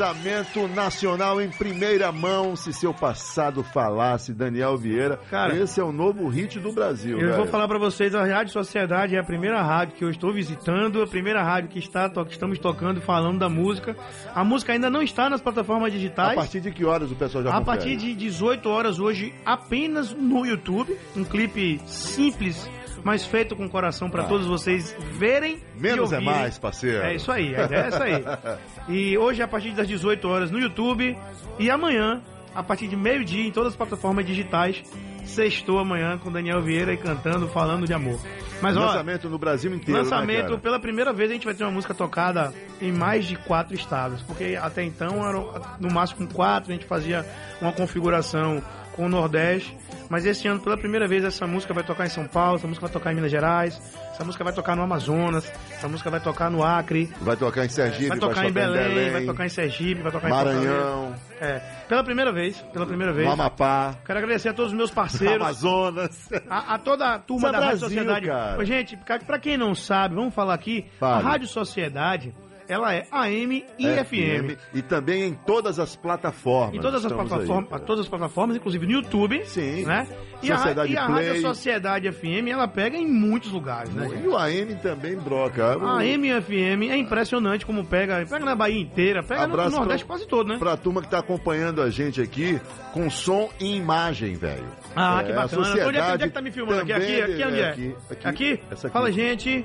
Lançamento 0.00 0.66
nacional 0.68 1.42
em 1.42 1.50
primeira 1.50 2.10
mão, 2.10 2.56
se 2.56 2.72
seu 2.72 2.94
passado 2.94 3.62
falasse, 3.62 4.32
Daniel 4.32 4.74
Vieira. 4.78 5.18
Cara, 5.28 5.54
esse 5.54 5.78
é 5.78 5.84
o 5.84 5.92
novo 5.92 6.26
hit 6.26 6.58
do 6.58 6.72
Brasil, 6.72 7.18
Eu 7.20 7.26
velho. 7.26 7.36
vou 7.36 7.46
falar 7.46 7.68
pra 7.68 7.78
vocês, 7.78 8.14
a 8.14 8.24
Rádio 8.24 8.50
Sociedade 8.50 9.14
é 9.14 9.18
a 9.20 9.22
primeira 9.22 9.60
rádio 9.60 9.96
que 9.96 10.02
eu 10.02 10.08
estou 10.08 10.32
visitando, 10.32 11.02
a 11.02 11.06
primeira 11.06 11.42
rádio 11.42 11.68
que 11.68 11.78
está, 11.78 12.08
que 12.08 12.32
estamos 12.32 12.58
tocando, 12.58 12.98
falando 13.02 13.38
da 13.40 13.50
música. 13.50 13.94
A 14.34 14.42
música 14.42 14.72
ainda 14.72 14.88
não 14.88 15.02
está 15.02 15.28
nas 15.28 15.42
plataformas 15.42 15.88
A 15.88 15.94
digitais. 15.94 16.34
partir 16.34 16.60
de 16.62 16.70
que 16.72 16.82
horas 16.82 17.12
o 17.12 17.14
pessoal 17.14 17.44
já 17.44 17.50
A 17.50 17.58
confere? 17.58 17.76
partir 17.76 17.96
de 17.96 18.14
18 18.14 18.70
horas 18.70 18.98
hoje, 18.98 19.34
apenas 19.44 20.14
no 20.14 20.46
YouTube. 20.46 20.96
Um 21.14 21.24
clipe 21.24 21.78
simples, 21.84 22.66
mas 23.04 23.24
feito 23.24 23.54
com 23.56 23.68
coração 23.68 24.10
para 24.10 24.22
Ah. 24.24 24.26
todos 24.26 24.46
vocês 24.46 24.94
verem. 25.12 25.58
e 25.76 25.80
Menos 25.80 26.12
é 26.12 26.20
mais, 26.20 26.58
parceiro. 26.58 27.02
É 27.04 27.14
isso 27.14 27.30
aí, 27.32 27.54
a 27.56 27.64
ideia 27.64 27.80
é 27.82 27.86
essa 27.86 28.04
aí. 28.04 28.24
E 28.88 29.16
hoje, 29.16 29.42
a 29.42 29.48
partir 29.48 29.70
das 29.72 29.86
18 29.86 30.26
horas 30.28 30.50
no 30.50 30.58
YouTube. 30.58 31.16
E 31.58 31.70
amanhã, 31.70 32.20
a 32.54 32.62
partir 32.62 32.88
de 32.88 32.96
meio-dia, 32.96 33.46
em 33.46 33.52
todas 33.52 33.72
as 33.72 33.76
plataformas 33.76 34.24
digitais. 34.26 34.82
Sextou 35.24 35.78
amanhã 35.78 36.18
com 36.18 36.32
Daniel 36.32 36.60
Vieira 36.62 36.92
e 36.92 36.96
cantando, 36.96 37.46
falando 37.46 37.86
de 37.86 37.92
amor. 37.92 38.18
Mas 38.60 38.76
ó, 38.76 38.86
Lançamento 38.86 39.28
no 39.28 39.38
Brasil 39.38 39.72
inteiro, 39.72 39.92
né, 39.92 39.98
Lançamento, 40.02 40.46
cara? 40.48 40.58
pela 40.58 40.78
primeira 40.80 41.12
vez 41.12 41.30
a 41.30 41.34
gente 41.34 41.44
vai 41.44 41.54
ter 41.54 41.62
uma 41.62 41.70
música 41.70 41.94
tocada 41.94 42.52
em 42.80 42.90
mais 42.90 43.26
de 43.26 43.36
quatro 43.36 43.74
estados, 43.74 44.22
porque 44.22 44.58
até 44.60 44.82
então 44.82 45.24
eram 45.26 45.52
no 45.78 45.92
máximo 45.92 46.26
quatro, 46.26 46.70
a 46.70 46.74
gente 46.74 46.86
fazia 46.86 47.24
uma 47.60 47.70
configuração 47.72 48.60
com 49.00 49.06
o 49.06 49.08
Nordeste, 49.08 49.74
mas 50.10 50.26
esse 50.26 50.46
ano 50.46 50.60
pela 50.60 50.76
primeira 50.76 51.08
vez 51.08 51.24
essa 51.24 51.46
música 51.46 51.72
vai 51.72 51.82
tocar 51.82 52.04
em 52.04 52.10
São 52.10 52.26
Paulo, 52.26 52.56
essa 52.58 52.66
música 52.66 52.86
vai 52.86 52.92
tocar 52.92 53.12
em 53.12 53.14
Minas 53.14 53.30
Gerais, 53.30 53.80
essa 54.12 54.22
música 54.22 54.44
vai 54.44 54.52
tocar 54.52 54.76
no 54.76 54.82
Amazonas, 54.82 55.50
essa 55.70 55.88
música 55.88 56.10
vai 56.10 56.20
tocar 56.20 56.50
no 56.50 56.62
Acre, 56.62 57.10
Vai 57.22 57.34
tocar 57.34 57.64
em 57.64 57.70
Sergipe, 57.70 58.08
vai 58.08 58.18
tocar 58.18 58.44
em 58.46 58.52
Belém, 58.52 59.10
vai 59.10 59.24
tocar 59.24 59.46
em 59.46 59.48
Sergipe, 59.48 60.02
vai 60.02 60.12
tocar 60.12 60.28
em. 60.28 60.30
Maranhão, 60.30 61.14
É, 61.40 61.60
pela 61.88 62.04
primeira 62.04 62.30
vez, 62.30 62.60
pela 62.74 62.84
primeira 62.84 63.12
vez. 63.14 63.26
Amapá, 63.26 63.94
Quero 64.04 64.18
agradecer 64.18 64.50
a 64.50 64.52
todos 64.52 64.72
os 64.72 64.76
meus 64.76 64.90
parceiros. 64.90 65.40
Amazonas. 65.40 66.28
A, 66.50 66.74
a 66.74 66.78
toda 66.78 67.14
a 67.14 67.18
turma 67.18 67.48
é 67.48 67.52
da 67.52 67.58
Rádio 67.58 67.78
Brasil, 67.78 67.88
Sociedade. 67.88 68.26
cara. 68.26 68.64
Gente, 68.66 68.98
pra, 69.26 69.38
quem 69.38 69.56
não 69.56 69.74
sabe, 69.74 70.14
vamos 70.14 70.34
falar 70.34 70.52
aqui. 70.52 70.84
A 71.00 71.18
Rádio 71.20 71.48
Sociedade, 71.48 72.34
ela 72.72 72.94
é 72.94 73.06
AM 73.10 73.64
e 73.78 73.86
FM. 74.04 74.56
E 74.74 74.82
também 74.82 75.24
em 75.24 75.34
todas 75.34 75.78
as 75.78 75.96
plataformas. 75.96 76.74
Em 76.74 76.80
todas 76.80 77.04
as 77.04 77.10
Estamos 77.10 77.28
plataformas, 77.28 77.72
aí, 77.72 77.86
todas 77.86 78.04
as 78.04 78.08
plataformas, 78.08 78.56
inclusive 78.56 78.86
no 78.86 78.92
YouTube. 78.92 79.42
Sim. 79.44 79.84
Né? 79.84 80.06
E, 80.42 80.50
a, 80.52 80.86
e 80.86 80.96
a. 80.96 81.06
Rádio 81.06 81.40
Sociedade 81.40 82.10
FM, 82.10 82.48
ela 82.50 82.66
pega 82.68 82.96
em 82.96 83.06
muitos 83.06 83.50
lugares, 83.52 83.92
né? 83.92 84.08
E 84.24 84.26
o 84.28 84.36
AM 84.36 84.74
também 84.76 85.16
broca. 85.16 85.74
A 85.74 85.98
AM 85.98 86.28
e 86.28 86.40
FM 86.40 86.90
é 86.90 86.96
impressionante 86.96 87.66
como 87.66 87.84
pega. 87.84 88.24
Pega 88.28 88.44
na 88.44 88.54
Bahia 88.54 88.80
inteira, 88.80 89.22
pega 89.22 89.46
no 89.46 89.54
Abraço 89.54 89.76
Nordeste 89.76 90.04
pra- 90.06 90.16
quase 90.16 90.28
todo, 90.28 90.48
né? 90.48 90.58
Pra 90.58 90.76
turma 90.76 91.02
que 91.02 91.08
tá 91.08 91.18
acompanhando 91.18 91.82
a 91.82 91.90
gente 91.90 92.20
aqui 92.20 92.60
com 92.92 93.10
som 93.10 93.50
e 93.60 93.76
imagem, 93.76 94.34
velho. 94.34 94.66
Ah, 94.94 95.20
É, 95.20 95.24
que 95.24 95.32
bacana. 95.32 95.62
Onde 95.62 95.70
é, 95.70 95.82
que- 95.82 95.88
onde 95.88 95.98
é 96.24 96.28
que 96.28 96.34
tá 96.34 96.40
me 96.42 96.50
filmando? 96.50 96.80
Aqui, 96.80 96.92
aqui, 96.92 97.20
aqui, 97.22 97.44
onde 97.44 97.60
é? 97.60 97.68
aqui, 97.70 97.96
Aqui? 98.24 98.60
aqui. 98.62 98.88
Fala, 98.90 99.10
gente. 99.12 99.64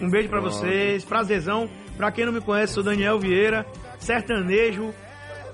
Um 0.00 0.08
beijo 0.10 0.28
pra 0.28 0.40
Pronto. 0.40 0.54
vocês. 0.54 1.04
Prazerzão. 1.04 1.68
Pra 1.96 2.10
quem 2.10 2.24
não 2.24 2.32
me 2.32 2.40
conhece, 2.40 2.72
sou 2.74 2.82
Daniel 2.82 3.18
Vieira, 3.18 3.66
sertanejo, 3.98 4.94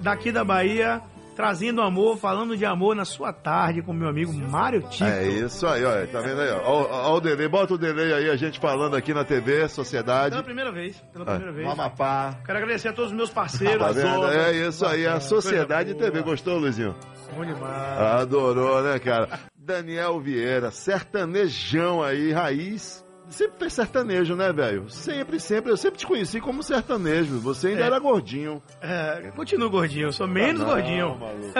daqui 0.00 0.30
da 0.30 0.44
Bahia. 0.44 1.00
trazendo 1.34 1.82
amor, 1.82 2.16
falando 2.16 2.56
de 2.56 2.64
amor 2.64 2.96
na 2.96 3.04
sua 3.04 3.30
tarde 3.30 3.82
com 3.82 3.92
meu 3.92 4.08
amigo 4.08 4.32
Mário 4.32 4.80
Tito. 4.88 5.04
É 5.04 5.26
isso 5.28 5.66
aí, 5.66 5.84
olha, 5.84 6.06
tá 6.06 6.20
vendo 6.22 6.40
aí? 6.40 6.48
Ó 6.64 7.14
o 7.14 7.20
delay, 7.20 7.46
bota 7.46 7.74
o 7.74 7.78
delay 7.78 8.10
aí, 8.14 8.30
a 8.30 8.36
gente 8.36 8.58
falando 8.58 8.96
aqui 8.96 9.12
na 9.12 9.22
TV, 9.22 9.68
Sociedade. 9.68 10.30
Pela 10.30 10.42
primeira 10.42 10.72
vez, 10.72 10.96
pela 11.12 11.24
Ah, 11.24 11.30
primeira 11.32 11.52
vez. 11.52 11.66
no 11.66 11.72
Amapá. 11.74 12.38
Quero 12.42 12.56
agradecer 12.56 12.88
a 12.88 12.92
todos 12.94 13.10
os 13.10 13.16
meus 13.18 13.28
parceiros. 13.28 13.76
Tá 13.84 13.92
vendo? 13.92 14.26
É 14.28 14.52
isso 14.66 14.86
aí, 14.86 15.06
a 15.06 15.20
Sociedade 15.20 15.92
TV. 15.94 16.22
Gostou, 16.22 16.56
Luizinho? 16.58 16.94
Bom 17.36 17.44
demais. 17.44 18.00
Adorou, 18.00 18.82
né, 18.82 18.98
cara? 18.98 19.28
Daniel 19.58 20.18
Vieira, 20.18 20.70
sertanejão 20.70 22.02
aí, 22.02 22.32
raiz. 22.32 23.04
Sempre 23.28 23.58
fez 23.58 23.72
sertanejo, 23.72 24.36
né, 24.36 24.52
velho? 24.52 24.88
Sempre, 24.88 25.40
sempre. 25.40 25.72
Eu 25.72 25.76
sempre 25.76 25.98
te 25.98 26.06
conheci 26.06 26.40
como 26.40 26.62
sertanejo. 26.62 27.38
Você 27.40 27.68
ainda 27.68 27.82
É. 27.82 27.86
era 27.86 27.98
gordinho. 27.98 28.62
É, 28.80 29.32
continuo 29.34 29.68
gordinho, 29.68 30.06
eu 30.08 30.12
sou 30.12 30.28
menos 30.28 30.62
Ah, 30.62 30.64
não, 30.64 30.72
gordinho. 30.74 31.18
maluco. 31.18 31.52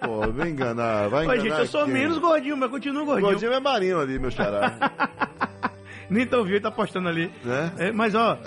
Pô, 0.00 0.32
vai 0.32 0.48
enganar, 0.48 1.08
vai 1.08 1.24
enganar. 1.24 1.40
Oi, 1.42 1.48
gente, 1.50 1.58
eu 1.58 1.66
sou 1.66 1.84
quem? 1.84 1.92
menos 1.94 2.18
gordinho, 2.18 2.56
mas 2.56 2.70
continuo 2.70 3.04
gordinho. 3.04 3.30
Gordinho 3.30 3.52
é 3.52 3.60
marinho 3.60 4.00
ali, 4.00 4.18
meu 4.18 4.30
xará. 4.30 4.78
Nem 6.08 6.24
tá 6.24 6.38
ouvindo, 6.38 6.60
tá 6.62 6.70
postando 6.70 7.08
ali. 7.08 7.32
né? 7.44 7.72
É, 7.78 7.92
mas 7.92 8.14
ó, 8.14 8.38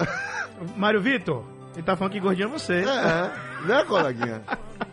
Mário 0.77 1.01
Vitor, 1.01 1.43
ele 1.79 1.85
tá 1.85 1.95
falando 1.95 2.11
que 2.13 2.19
gordinho 2.19 2.47
é 2.47 2.51
você. 2.51 2.73
É, 2.83 3.65
né, 3.65 3.83
coleguinha? 3.87 4.41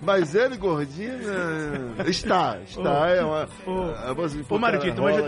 Mas 0.01 0.35
ele, 0.35 0.57
gordinho, 0.57 1.17
né? 1.19 2.05
está, 2.07 2.59
está. 2.67 2.81
Ô, 2.81 3.05
é 3.07 3.25
uma, 3.25 3.49
ô, 3.67 3.91
é, 4.11 4.15
você- 4.15 4.45
ô, 4.49 4.59
mas 4.59 4.73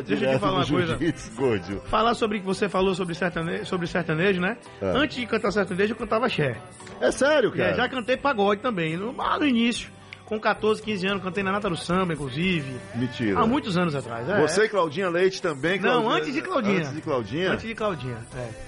deixa 0.05 0.25
eu 0.25 0.33
te 0.35 0.38
falar 0.38 0.53
uma 0.59 0.67
coisa. 0.67 0.99
gordinho. 1.37 1.81
Falar 1.87 2.15
sobre 2.15 2.38
o 2.38 2.41
que 2.41 2.47
você 2.47 2.69
falou 2.69 2.95
sobre 2.95 3.15
sertanejo, 3.15 3.67
sobre 3.67 3.87
sertanejo 3.87 4.41
né? 4.41 4.57
É. 4.81 4.87
Antes 4.97 5.17
de 5.17 5.27
cantar 5.27 5.50
sertanejo, 5.53 5.93
eu 5.93 5.97
cantava 5.97 6.27
axé. 6.27 6.57
É 7.00 7.11
sério, 7.11 7.50
cara? 7.50 7.71
É, 7.71 7.75
já 7.75 7.88
cantei 7.88 8.17
pagode 8.17 8.61
também, 8.61 8.97
no, 8.97 9.15
lá 9.17 9.38
no 9.38 9.47
início. 9.47 9.91
Com 10.25 10.38
14, 10.38 10.83
15 10.83 11.07
anos, 11.07 11.23
cantei 11.23 11.43
na 11.43 11.50
Nata 11.50 11.71
do 11.71 11.77
Samba, 11.77 12.12
inclusive. 12.12 12.77
Mentira. 12.95 13.41
Há 13.41 13.47
muitos 13.47 13.79
anos 13.79 13.95
atrás. 13.95 14.29
é. 14.29 14.38
Você 14.43 14.65
e 14.67 14.69
Claudinha 14.69 15.09
Leite 15.09 15.41
também? 15.41 15.81
Não, 15.81 16.03
Claudinha- 16.03 16.15
antes 16.17 16.35
de 16.35 16.43
Claudinha. 16.43 16.79
Antes 16.81 16.93
de 16.93 17.00
Claudinha? 17.00 17.50
Antes 17.53 17.67
de 17.67 17.75
Claudinha, 17.75 18.19
é. 18.37 18.68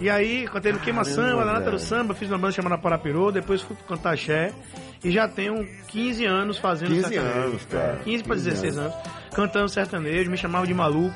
E 0.00 0.08
aí, 0.08 0.48
cantei 0.48 0.72
no 0.72 0.78
Queima 0.80 1.04
Samba, 1.04 1.44
na 1.44 1.52
Nata 1.54 1.70
do. 1.70 1.78
Samba, 1.78 2.14
fiz 2.14 2.28
uma 2.30 2.38
banda 2.38 2.52
chamada 2.52 2.78
Paraperô, 2.78 3.30
depois 3.30 3.60
fui 3.60 3.76
cantar 3.86 4.14
axé. 4.14 4.52
E 5.04 5.10
já 5.10 5.28
tenho 5.28 5.66
15 5.88 6.24
anos 6.24 6.58
fazendo 6.58 6.88
15 6.90 7.08
sertanejo. 7.08 7.38
anos, 7.38 7.64
cara. 7.66 7.96
15 8.04 8.24
para 8.24 8.34
15 8.36 8.50
16 8.50 8.78
anos. 8.78 8.94
Cantando 9.34 9.68
sertanejo, 9.68 10.30
me 10.30 10.36
chamavam 10.36 10.66
de 10.66 10.74
maluco. 10.74 11.14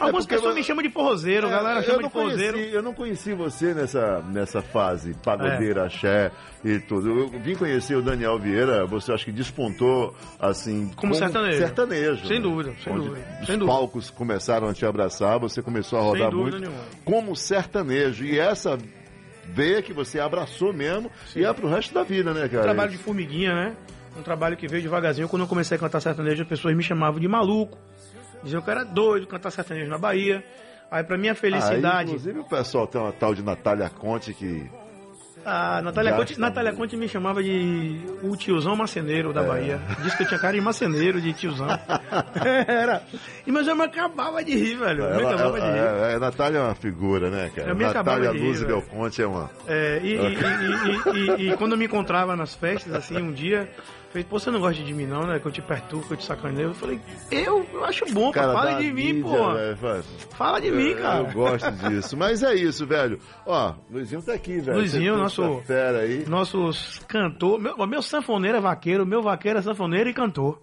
Algumas 0.00 0.26
pessoas 0.26 0.52
você- 0.54 0.58
me 0.60 0.64
chamam 0.64 0.82
de 0.82 0.90
forrozeiro, 0.90 1.46
a 1.46 1.50
galera 1.50 1.76
É, 1.76 1.82
eu 1.82 1.84
chama 1.86 2.02
de 2.02 2.10
forrozeiro. 2.10 2.52
conheci, 2.54 2.74
eu 2.74 2.82
não 2.82 2.94
conheci 2.94 3.32
você 3.34 3.74
nessa, 3.74 4.20
nessa 4.22 4.60
fase, 4.62 5.14
pagodeira, 5.24 5.82
É. 5.82 5.86
axé 5.86 6.30
e 6.64 6.78
tudo. 6.80 7.08
Eu 7.10 7.28
vim 7.40 7.54
conhecer 7.54 7.94
o 7.96 8.02
Daniel 8.02 8.38
Vieira, 8.38 8.84
você 8.86 9.12
acho 9.12 9.24
que 9.24 9.32
despontou, 9.32 10.14
assim... 10.40 10.90
Como 10.96 11.14
sertanejo. 11.14 11.58
Sertanejo. 11.58 12.26
Sem 12.26 12.36
né? 12.38 12.42
dúvida, 12.42 12.72
sem 12.82 12.92
Onde 12.92 13.08
dúvida, 13.08 13.26
Os 13.40 13.46
sem 13.46 13.58
dúvida. 13.58 13.66
palcos 13.78 14.10
começaram 14.10 14.68
a 14.68 14.74
te 14.74 14.84
abraçar, 14.86 15.38
você 15.38 15.62
começou 15.62 15.98
a 15.98 16.02
rodar 16.02 16.30
dúvida 16.30 16.58
muito 16.58 16.70
nenhuma. 16.70 16.84
como 17.04 17.34
sertanejo. 17.36 18.24
E 18.24 18.38
essa 18.38 18.78
veia 19.44 19.82
que 19.82 19.92
você 19.92 20.18
abraçou 20.20 20.72
mesmo 20.72 21.10
e 21.36 21.44
é 21.44 21.52
pro 21.52 21.68
resto 21.68 21.92
da 21.92 22.02
vida, 22.02 22.32
né, 22.32 22.48
cara? 22.48 22.60
Um 22.60 22.64
trabalho 22.64 22.90
de 22.92 22.98
formiguinha, 22.98 23.54
né? 23.54 23.76
Um 24.16 24.22
trabalho 24.22 24.56
que 24.56 24.66
veio 24.68 24.82
devagarzinho. 24.82 25.26
Quando 25.28 25.42
eu 25.42 25.48
comecei 25.48 25.76
a 25.76 25.80
cantar 25.80 26.00
sertanejo, 26.00 26.42
as 26.42 26.48
pessoas 26.48 26.76
me 26.76 26.82
chamavam 26.82 27.18
de 27.18 27.26
maluco. 27.26 27.78
Diziam 28.42 28.60
que 28.62 28.68
eu 28.68 28.72
era 28.72 28.84
doido 28.84 29.26
cantar 29.26 29.50
sertanejo 29.50 29.90
na 29.90 29.98
Bahia. 29.98 30.44
Aí, 30.90 31.02
pra 31.04 31.16
minha 31.16 31.32
Aí, 31.32 31.38
felicidade. 31.38 32.10
inclusive, 32.10 32.40
o 32.40 32.44
pessoal 32.44 32.86
tem 32.86 33.00
uma 33.00 33.12
tal 33.12 33.34
de 33.34 33.42
Natália 33.42 33.88
Conte 33.88 34.34
que... 34.34 34.68
A 35.44 35.82
Natália 35.82 36.12
Conte, 36.14 36.38
Natália. 36.38 36.72
Conte 36.72 36.96
me 36.96 37.08
chamava 37.08 37.42
de 37.42 37.98
o 38.22 38.36
tiozão 38.36 38.76
maceneiro 38.76 39.30
É. 39.30 39.32
da 39.32 39.42
Bahia. 39.42 39.80
Disse 40.04 40.16
que 40.16 40.22
eu 40.22 40.28
tinha 40.28 40.38
cara 40.38 40.52
de 40.54 40.60
maceneiro, 40.60 41.20
de 41.20 41.32
tiozão. 41.32 41.66
Era. 42.68 43.02
E, 43.44 43.50
mas 43.50 43.66
eu 43.66 43.74
me 43.74 43.82
acabava 43.82 44.44
de 44.44 44.54
rir, 44.54 44.76
velho. 44.76 45.02
Eu 45.02 45.16
me 45.16 45.22
Ela, 45.22 45.34
acabava 45.34 45.60
de 45.60 45.66
rir. 45.66 45.78
ela- 45.78 46.06
é, 46.10 46.14
é, 46.14 46.18
Natália 46.20 46.58
é 46.58 46.60
uma 46.62 46.74
figura, 46.76 47.28
né, 47.28 47.50
cara? 47.56 47.70
Eu 47.70 47.74
me 47.74 47.84
acabava 47.84 48.18
Natália 48.20 48.38
de 48.40 48.44
rir, 48.46 48.48
Luz. 48.50 48.64
Del 48.64 48.82
Conte 48.82 49.20
é 49.22 49.26
uma... 49.26 49.50
É, 49.66 50.00
e, 50.04 50.14
e- 50.14 50.16
e- 50.16 51.40
e- 51.40 51.42
e- 51.48 51.52
e 51.52 51.56
quando 51.56 51.72
eu 51.72 51.78
me 51.78 51.86
encontrava 51.86 52.36
nas 52.36 52.54
festas, 52.54 52.94
assim, 52.94 53.16
um 53.20 53.32
dia, 53.32 53.68
falei, 54.12 54.24
pô, 54.24 54.38
você 54.38 54.50
não 54.50 54.60
gosta 54.60 54.82
de 54.82 54.94
mim 54.94 55.06
não, 55.06 55.26
né? 55.26 55.38
Que 55.38 55.46
eu 55.46 55.52
te 55.52 55.60
perturbo, 55.62 56.06
que 56.06 56.12
eu 56.12 56.16
te 56.16 56.24
sacaneio. 56.24 56.68
Eu 56.68 56.74
falei, 56.74 57.00
eu, 57.30 57.66
eu 57.72 57.84
acho 57.84 58.04
bom, 58.12 58.26
pô, 58.26 58.32
Cara, 58.32 58.52
fala 58.52 58.74
de 58.74 58.92
mim, 58.92 59.22
pô. 59.22 59.30
fala- 59.30 60.02
Fala 60.36 60.60
de 60.60 60.70
mim, 60.70 60.88
Eu- 60.90 60.98
cara. 60.98 61.18
Eu 61.20 61.32
gosto 61.32 61.70
disso. 61.72 62.16
Mas 62.16 62.42
é 62.42 62.54
isso, 62.54 62.86
velho. 62.86 63.18
Ó, 63.46 63.74
Luizinho 63.90 64.22
tá 64.22 64.34
aqui, 64.34 64.58
velho. 64.60 64.76
Luizinho, 64.78 65.16
nosso- 65.16 65.42
essa 65.42 65.62
fera 65.66 65.98
aí. 66.00 66.24
Nosso 66.28 66.70
cantor, 67.08 67.58
meu, 67.58 67.86
meu 67.86 68.02
sanfoneiro 68.02 68.58
é 68.58 68.60
vaqueiro, 68.60 69.04
meu 69.06 69.22
vaqueiro 69.22 69.58
é 69.58 69.62
sanfoneiro 69.62 70.08
e 70.10 70.14
cantor. 70.14 70.60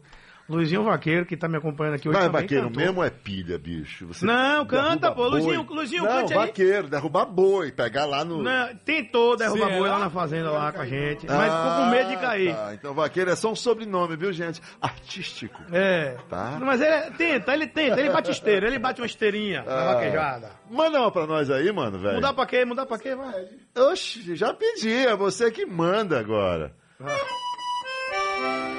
Luizinho 0.49 0.83
Vaqueiro, 0.83 1.25
que 1.25 1.37
tá 1.37 1.47
me 1.47 1.57
acompanhando 1.57 1.95
aqui 1.95 2.09
hoje 2.09 2.17
Mas 2.17 2.25
também, 2.27 2.41
vaqueiro 2.41 2.63
cantor. 2.67 2.83
mesmo 2.83 3.03
é 3.03 3.09
pilha, 3.11 3.57
bicho. 3.59 4.07
Você 4.07 4.25
Não, 4.25 4.65
derruba 4.65 4.89
canta, 4.89 5.11
pô. 5.11 5.15
boi. 5.21 5.29
Luizinho, 5.29 5.67
Luizinho, 5.69 6.03
Não, 6.03 6.09
cante 6.11 6.33
aí. 6.33 6.39
vaqueiro, 6.39 6.87
derrubar 6.89 7.25
boi, 7.25 7.71
pegar 7.71 8.05
lá 8.05 8.25
no... 8.25 8.41
Não, 8.41 8.75
tentou 8.77 9.37
derrubar 9.37 9.67
Será? 9.67 9.77
boi 9.77 9.89
lá 9.89 9.99
na 9.99 10.09
fazenda 10.09 10.49
lá 10.51 10.71
com 10.71 10.81
a 10.81 10.85
gente, 10.85 11.27
mas 11.27 11.53
ficou 11.53 11.71
com 11.77 11.85
medo 11.91 12.09
de 12.09 12.17
cair. 12.17 12.55
tá. 12.55 12.73
Então 12.73 12.93
vaqueiro 12.93 13.29
é 13.29 13.35
só 13.35 13.51
um 13.51 13.55
sobrenome, 13.55 14.15
viu, 14.17 14.33
gente? 14.33 14.59
Artístico. 14.81 15.61
É. 15.71 16.17
Tá. 16.29 16.57
Mas 16.59 16.81
ele 16.81 17.11
tenta, 17.11 17.53
ele 17.53 17.67
tenta, 17.67 17.99
ele 17.99 18.09
bate 18.09 18.31
esteira, 18.31 18.67
ele 18.67 18.79
bate 18.79 18.99
uma 19.01 19.07
esteirinha 19.07 19.63
na 19.63 19.71
Ah. 19.73 19.93
vaquejada. 19.93 20.51
Manda 20.69 20.99
uma 20.99 21.11
pra 21.11 21.27
nós 21.27 21.49
aí, 21.51 21.71
mano, 21.71 21.99
velho. 21.99 22.15
Mudar 22.15 22.33
pra 22.33 22.45
quê? 22.45 22.65
Mudar 22.65 22.85
pra 22.85 22.97
quê? 22.97 23.15
Vai. 23.15 23.45
Oxi, 23.91 24.35
já 24.35 24.53
pedi, 24.53 24.93
é 25.05 25.15
você 25.15 25.51
que 25.51 25.65
manda 25.65 26.19
agora. 26.19 26.73
Ama 26.99 28.78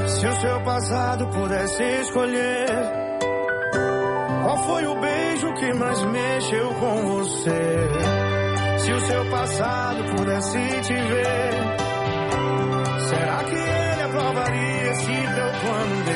Se 0.07 0.27
o 0.27 0.33
seu 0.41 0.63
passado 0.63 1.27
pudesse 1.27 1.83
escolher, 2.01 2.67
qual 4.43 4.57
foi 4.65 4.85
o 4.87 4.95
beijo 5.49 5.53
que 5.53 5.73
mais 5.73 6.03
mexeu 6.05 6.73
com 6.75 7.07
você? 7.07 7.89
Se 8.77 8.91
o 8.91 9.01
seu 9.01 9.25
passado 9.25 10.15
pudesse 10.15 10.81
te 10.81 10.93
ver, 10.93 11.51
será 13.09 13.43
que 13.43 13.55
ele 13.55 14.01
aprovaria 14.03 14.91
esse 14.91 15.05
teu 15.05 15.51
plano 15.61 16.03
B? 16.05 16.11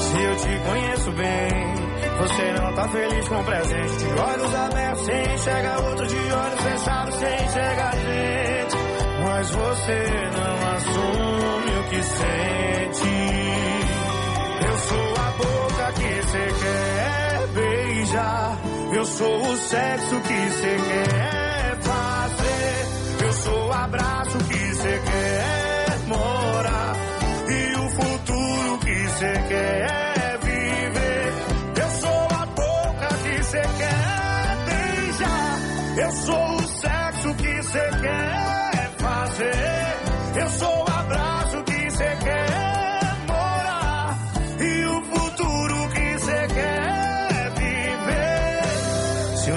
Se 0.00 0.22
eu 0.22 0.36
te 0.36 0.58
conheço 0.68 1.12
bem, 1.12 1.84
Você 2.16 2.52
não 2.52 2.72
tá 2.74 2.88
feliz 2.88 3.28
com 3.28 3.40
o 3.40 3.44
presente. 3.44 3.96
De 3.98 4.20
olhos 4.20 4.54
abertos, 4.54 5.04
sem 5.04 5.34
enxerga 5.34 5.80
outro. 5.82 6.06
De 6.06 6.32
olhos 6.32 6.60
fechados, 6.60 7.14
sem 7.16 7.44
enxerga 7.44 7.88
a 7.88 7.96
gente. 7.96 8.76
Mas 9.24 9.50
você 9.50 10.30
não 10.36 10.56
assume 10.76 11.78
o 11.80 11.84
que 11.90 12.02
sente. 12.04 13.08
Eu 14.68 14.78
sou 14.78 15.14
a 15.16 15.30
boca 15.32 15.92
que 15.92 16.22
você 16.22 16.46
quer 16.62 17.03
beijar. 18.14 18.58
Eu 18.94 19.04
sou 19.04 19.42
o 19.42 19.56
sexo 19.56 20.20
que 20.20 20.50
você 20.50 20.76
quer 20.88 21.76
fazer. 21.82 23.26
Eu 23.26 23.32
sou 23.32 23.66
o 23.66 23.72
abraço 23.72 24.38
que 24.38 24.74
você 24.74 25.00
quer 25.04 25.98
morar. 26.06 26.96
E 27.48 27.74
o 27.74 27.88
futuro 27.90 28.78
que 28.78 29.08
você 29.08 29.32
quer 29.48 29.63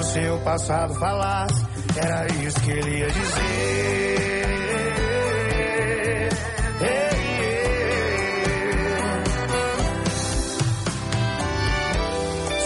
seu 0.08 0.38
passado 0.38 0.94
falasse, 0.94 1.66
era 1.96 2.26
isso 2.42 2.60
que 2.60 2.70
ele 2.70 2.98
ia 2.98 3.10
dizer. 3.10 4.38
Ei. 6.80 7.08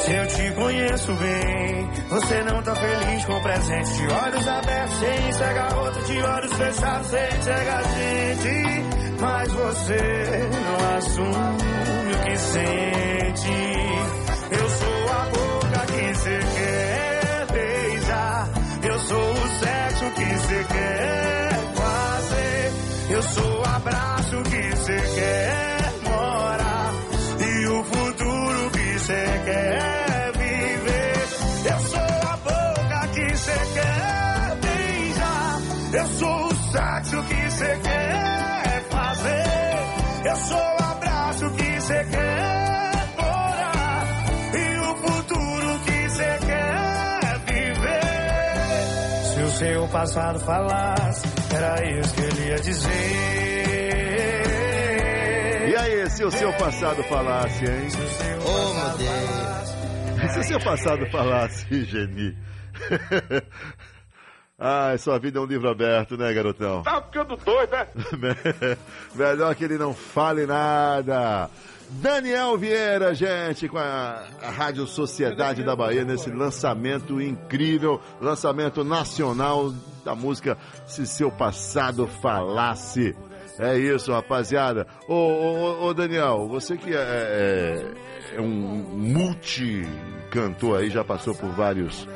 Se 0.04 0.12
eu 0.12 0.26
te 0.28 0.52
conheço 0.52 1.12
bem, 1.14 1.90
você 2.11 2.42
não 2.44 2.62
tá 2.62 2.75
feliz 2.76 3.25
com 3.25 3.32
o 3.32 3.42
presente. 3.42 3.92
De 3.92 4.06
olhos 4.06 4.49
abertos, 4.49 4.99
sem 4.99 5.28
enxergar 5.28 5.76
outro. 5.78 6.04
De 6.04 6.22
olhos 6.22 6.52
fechados, 6.52 7.06
sem 7.08 7.38
enxergar 7.38 7.78
a 7.78 7.82
gente. 7.82 8.84
Mas 9.20 9.52
você 9.52 10.50
não 10.52 10.96
assume 10.96 12.12
o 12.12 12.18
que 12.25 12.38
sente. 12.38 13.52
Eu 14.50 14.68
sou 14.68 15.11
a 15.11 15.25
boca 15.30 15.87
que 15.87 16.14
você 16.14 16.38
quer 16.38 16.91
sexo 20.02 20.11
que 20.14 20.25
você 20.25 20.64
quer 20.64 21.50
fazer. 21.75 22.73
Eu 23.11 23.23
sou 23.23 23.61
o 23.61 23.64
abraço 23.64 24.42
que 24.42 24.76
você 24.76 25.00
quer 25.14 25.92
morar. 26.04 26.94
E 27.38 27.66
o 27.66 27.85
futuro 27.85 28.71
que 28.71 28.99
você 28.99 29.25
quer 29.44 30.32
viver. 30.37 31.73
Eu 31.73 31.80
sou 31.80 32.00
a 32.00 32.37
boca 32.37 33.09
que 33.14 33.37
você 33.37 33.59
quer 33.75 34.56
beijar. 34.61 35.61
Eu 35.92 36.06
sou 36.18 36.47
o 36.47 36.54
sexo 36.73 37.23
que 37.25 37.50
você 37.50 37.80
quer 37.82 38.01
passado 49.92 50.40
falasse, 50.40 51.22
era 51.54 51.84
isso 52.00 52.14
que 52.14 52.20
ele 52.22 52.49
ia 52.49 52.56
dizer. 52.56 52.90
E 55.68 55.76
aí, 55.76 56.11
se 56.11 56.25
o 56.25 56.30
seu 56.30 56.52
passado 56.54 57.02
falasse, 57.04 57.64
hein? 57.64 57.90
Se 57.90 58.00
o 58.00 58.08
seu 58.08 58.38
Oh, 58.44 58.75
meu 58.75 58.82
passado 58.82 58.99
Deus. 58.99 59.11
falasse, 59.11 60.32
Se 60.32 60.38
o 60.38 60.44
seu 60.44 60.61
passado 60.61 61.06
falasse, 61.11 61.84
Geni. 61.84 62.37
Ai, 64.58 64.96
sua 64.99 65.18
vida 65.18 65.38
é 65.38 65.42
um 65.42 65.46
livro 65.46 65.68
aberto, 65.68 66.16
né, 66.16 66.32
garotão? 66.32 66.82
Tá 66.82 67.02
ficando 67.02 67.37
doido, 67.37 67.70
né? 67.72 67.87
Melhor 69.14 69.54
que 69.54 69.64
ele 69.64 69.76
não 69.78 69.92
fale 69.92 70.46
nada. 70.46 71.50
Daniel 72.00 72.56
Vieira, 72.56 73.14
gente, 73.14 73.68
com 73.68 73.78
a, 73.78 74.24
a 74.42 74.50
Rádio 74.50 74.87
Sociedade 74.87 75.62
da 75.62 75.76
Bahia, 75.76 76.05
nesse 76.05 76.31
lançamento 76.31 77.20
incrível, 77.20 78.00
lançamento 78.20 78.83
nacional 78.83 79.72
da 80.05 80.14
música 80.14 80.57
Se 80.87 81.07
Seu 81.07 81.31
Passado 81.31 82.07
Falasse. 82.07 83.14
É 83.59 83.77
isso, 83.79 84.12
rapaziada. 84.12 84.87
Ô, 85.07 85.15
ô, 85.15 85.85
ô, 85.87 85.95
Daniel, 85.95 86.49
você 86.49 86.77
que 86.77 86.91
é, 86.95 86.97
é- 86.97 88.37
é 88.37 88.41
um 88.41 88.47
multicantor 89.57 90.79
aí, 90.81 90.91
já 90.91 91.05
passou 91.05 91.35
por 91.35 91.51
vários 91.51 92.07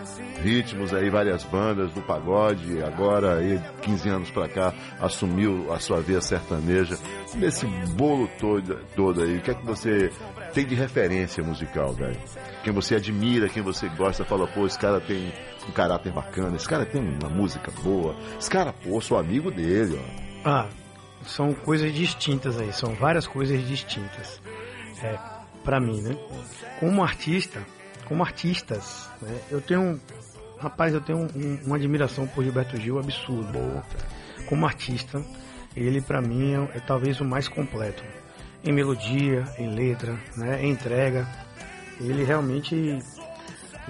ritmos 0.42 0.92
aí, 0.94 1.10
várias 1.10 1.44
bandas 1.44 1.90
do 1.92 2.00
pagode, 2.02 2.82
agora 2.82 3.36
aí, 3.38 3.60
15 3.82 4.08
anos 4.08 4.30
pra 4.30 4.48
cá, 4.48 4.72
assumiu 5.00 5.72
a 5.72 5.78
sua 5.78 6.00
via 6.00 6.20
sertaneja. 6.20 6.96
Nesse 7.34 7.66
bolo 7.96 8.28
todo, 8.38 8.78
todo 8.94 9.22
aí, 9.22 9.36
o 9.36 9.40
que 9.42 9.50
é 9.50 9.54
que 9.54 9.66
você 9.66 10.10
tem 10.54 10.64
de 10.66 10.74
referência 10.74 11.42
musical, 11.42 11.92
velho? 11.92 12.16
Quem 12.64 12.72
você 12.72 12.96
admira, 12.96 13.48
quem 13.48 13.62
você 13.62 13.88
gosta, 13.90 14.24
fala, 14.24 14.46
pô, 14.46 14.66
esse 14.66 14.78
cara 14.78 15.00
tem 15.00 15.32
um 15.68 15.72
caráter 15.72 16.12
bacana, 16.12 16.56
esse 16.56 16.68
cara 16.68 16.84
tem 16.86 17.00
uma 17.00 17.28
música 17.28 17.70
boa, 17.82 18.14
esse 18.38 18.48
cara, 18.50 18.72
pô, 18.72 19.00
sou 19.00 19.18
amigo 19.18 19.50
dele, 19.50 19.98
ó. 20.02 20.48
Ah, 20.48 20.66
são 21.26 21.52
coisas 21.52 21.92
distintas 21.92 22.58
aí, 22.58 22.72
são 22.72 22.94
várias 22.94 23.26
coisas 23.26 23.66
distintas. 23.66 24.40
É, 25.02 25.18
para 25.64 25.80
mim, 25.80 26.00
né? 26.00 26.16
Como 26.80 27.02
artista, 27.02 27.60
como 28.06 28.22
artistas, 28.22 29.08
né? 29.20 29.38
Eu 29.50 29.60
tenho, 29.60 30.00
rapaz, 30.58 30.94
eu 30.94 31.00
tenho 31.00 31.18
um- 31.18 31.60
uma 31.66 31.76
admiração 31.76 32.26
por 32.26 32.44
Gilberto 32.44 32.76
Gil 32.80 32.98
absurdo. 32.98 33.82
Como 34.48 34.64
artista, 34.64 35.22
ele 35.76 36.00
pra 36.00 36.22
mim 36.22 36.54
é, 36.54 36.76
é 36.78 36.80
talvez 36.80 37.20
o 37.20 37.24
mais 37.24 37.48
completo. 37.48 38.02
Em 38.64 38.72
melodia, 38.72 39.44
em 39.58 39.74
letra, 39.74 40.18
né? 40.36 40.64
Em 40.64 40.70
entrega. 40.70 41.26
Ele 42.00 42.24
realmente, 42.24 42.98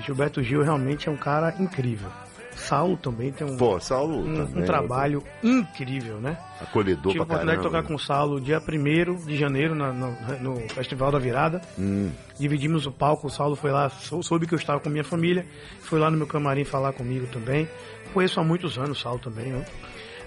Gilberto 0.04 0.42
Gil 0.42 0.62
realmente 0.62 1.08
é 1.08 1.12
um 1.12 1.16
cara 1.16 1.54
incrível. 1.58 2.10
Saulo 2.56 2.96
também 2.96 3.30
tem 3.32 3.46
um, 3.46 3.56
Pô, 3.56 3.78
Saulo 3.78 4.16
um, 4.16 4.40
um 4.42 4.46
também, 4.46 4.64
trabalho 4.64 5.22
incrível, 5.42 6.16
né? 6.20 6.38
acolhedor 6.60 7.12
Tive 7.12 7.22
a 7.22 7.26
pra 7.26 7.36
oportunidade 7.36 7.58
de 7.58 7.62
caramba. 7.64 7.82
tocar 7.82 7.82
com 7.88 7.94
o 7.94 7.98
Saulo 7.98 8.40
dia 8.40 8.58
1 8.60 9.26
de 9.26 9.36
janeiro 9.36 9.74
na- 9.74 9.92
no, 9.92 10.10
no 10.40 10.68
Festival 10.70 11.12
da 11.12 11.18
Virada. 11.18 11.60
Hum, 11.78 12.10
Dividimos 12.38 12.86
o 12.86 12.92
palco, 12.92 13.26
o 13.26 13.30
Saulo 13.30 13.56
foi 13.56 13.70
lá, 13.70 13.88
sou- 13.90 14.22
soube 14.22 14.46
que 14.46 14.54
eu 14.54 14.58
estava 14.58 14.80
com 14.80 14.88
minha 14.88 15.04
família, 15.04 15.46
foi 15.82 15.98
lá 15.98 16.10
no 16.10 16.16
meu 16.16 16.26
camarim 16.26 16.64
falar 16.64 16.92
comigo 16.92 17.26
também. 17.28 17.68
Conheço 18.14 18.40
há 18.40 18.44
muitos 18.44 18.78
anos 18.78 18.98
o 18.98 19.00
Saulo 19.02 19.18
também, 19.18 19.52
né? 19.52 19.64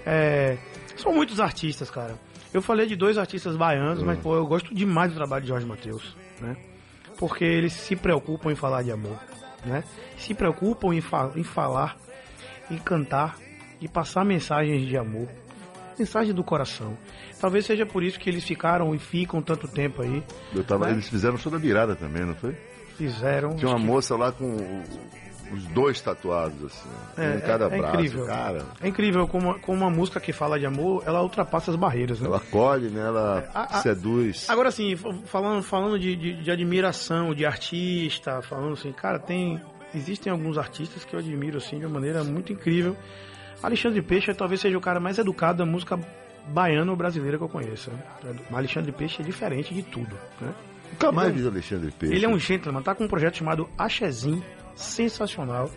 É, 0.06 0.56
são 0.96 1.12
muitos 1.12 1.40
artistas, 1.40 1.90
cara. 1.90 2.14
Eu 2.54 2.62
falei 2.62 2.86
de 2.86 2.96
dois 2.96 3.18
artistas 3.18 3.56
baianos, 3.56 4.02
mas 4.02 4.18
pô, 4.18 4.34
eu 4.34 4.46
gosto 4.46 4.74
demais 4.74 5.10
do 5.12 5.16
trabalho 5.16 5.42
de 5.42 5.48
Jorge 5.48 5.66
Matheus, 5.66 6.16
né? 6.40 6.56
Porque 7.18 7.44
eles 7.44 7.72
se 7.72 7.94
preocupam 7.94 8.50
em 8.50 8.54
falar 8.56 8.82
de 8.82 8.90
amor, 8.90 9.18
né? 9.64 9.84
Se 10.16 10.32
preocupam 10.34 10.94
em, 10.94 11.00
fa 11.00 11.30
em 11.36 11.44
falar, 11.44 11.96
em 12.70 12.76
cantar 12.78 13.36
e 13.80 13.88
passar 13.88 14.24
mensagens 14.24 14.86
de 14.86 14.96
amor, 14.96 15.28
mensagem 15.98 16.32
do 16.34 16.44
coração. 16.44 16.96
Talvez 17.40 17.64
seja 17.66 17.86
por 17.86 18.02
isso 18.02 18.18
que 18.20 18.28
eles 18.28 18.44
ficaram 18.44 18.94
e 18.94 18.98
ficam 18.98 19.40
tanto 19.42 19.66
tempo 19.68 20.02
aí. 20.02 20.22
eu 20.54 20.62
tava, 20.64 20.86
Né? 20.86 20.92
Eles 20.92 21.08
fizeram 21.08 21.34
o 21.34 21.38
show 21.38 21.50
da 21.50 21.58
virada 21.58 21.96
também, 21.96 22.24
não 22.24 22.34
foi? 22.34 22.54
Fizeram. 22.96 23.56
Tinha 23.56 23.70
uma 23.70 23.78
que- 23.80 23.86
moça 23.86 24.14
lá 24.16 24.30
com 24.30 24.82
os 25.52 25.64
dois 25.68 26.00
tatuados, 26.00 26.62
assim, 26.64 26.88
É, 27.16 27.36
em 27.36 27.40
cada 27.40 27.64
é 27.64 27.78
braço. 27.78 27.94
incrível. 27.96 28.26
Cara, 28.26 28.66
É 28.80 28.86
incrível 28.88 29.26
como, 29.26 29.58
como 29.60 29.78
uma 29.78 29.90
música 29.90 30.20
que 30.20 30.32
fala 30.32 30.58
de 30.60 30.66
amor, 30.66 31.02
ela 31.06 31.22
ultrapassa 31.22 31.70
as 31.70 31.76
barreiras, 31.76 32.20
né? 32.20 32.26
ela 32.26 32.36
acolhe, 32.36 32.88
né? 32.88 33.00
Ela 33.00 33.50
A- 33.54 33.78
a- 33.78 33.82
seduz. 33.82 34.48
Agora 34.50 34.68
assim, 34.68 34.94
falando, 35.24 35.62
falando 35.62 35.98
de, 35.98 36.14
de, 36.14 36.42
de 36.42 36.50
admiração, 36.50 37.34
de 37.34 37.44
artista, 37.46 38.40
falando 38.42 38.74
assim, 38.74 38.92
cara, 38.92 39.18
tem. 39.18 39.60
Existem 39.94 40.30
alguns 40.32 40.56
artistas 40.58 41.04
que 41.04 41.14
eu 41.14 41.20
admiro 41.20 41.58
assim 41.58 41.78
de 41.78 41.84
uma 41.86 41.94
maneira 41.94 42.22
muito 42.24 42.52
incrível. 42.52 42.96
Alexandre 43.62 44.00
Peixe 44.02 44.32
talvez 44.34 44.60
seja 44.60 44.76
o 44.78 44.80
cara 44.80 45.00
mais 45.00 45.18
educado 45.18 45.58
da 45.58 45.66
música 45.66 45.98
baiana 46.48 46.90
ou 46.90 46.96
brasileira 46.96 47.36
que 47.36 47.44
eu 47.44 47.48
conheço. 47.48 47.90
né? 47.90 48.34
Mas 48.48 48.58
Alexandre 48.58 48.92
Peixe 48.92 49.20
é 49.20 49.24
diferente 49.24 49.74
de 49.74 49.82
tudo. 49.82 50.16
Né? 50.40 50.52
Nunca 50.92 51.12
mais 51.12 51.28
ele 51.28 51.38
é 51.38 51.40
vi 51.42 51.46
o 51.46 51.50
Alexandre 51.50 51.90
Peixe. 51.90 52.14
Ele 52.14 52.24
é 52.24 52.28
um 52.28 52.38
gentleman, 52.38 52.82
tá 52.82 52.94
com 52.94 53.04
um 53.04 53.08
projeto 53.08 53.36
chamado 53.38 53.68
Axezin, 53.76 54.42
sensacional. 54.74 55.70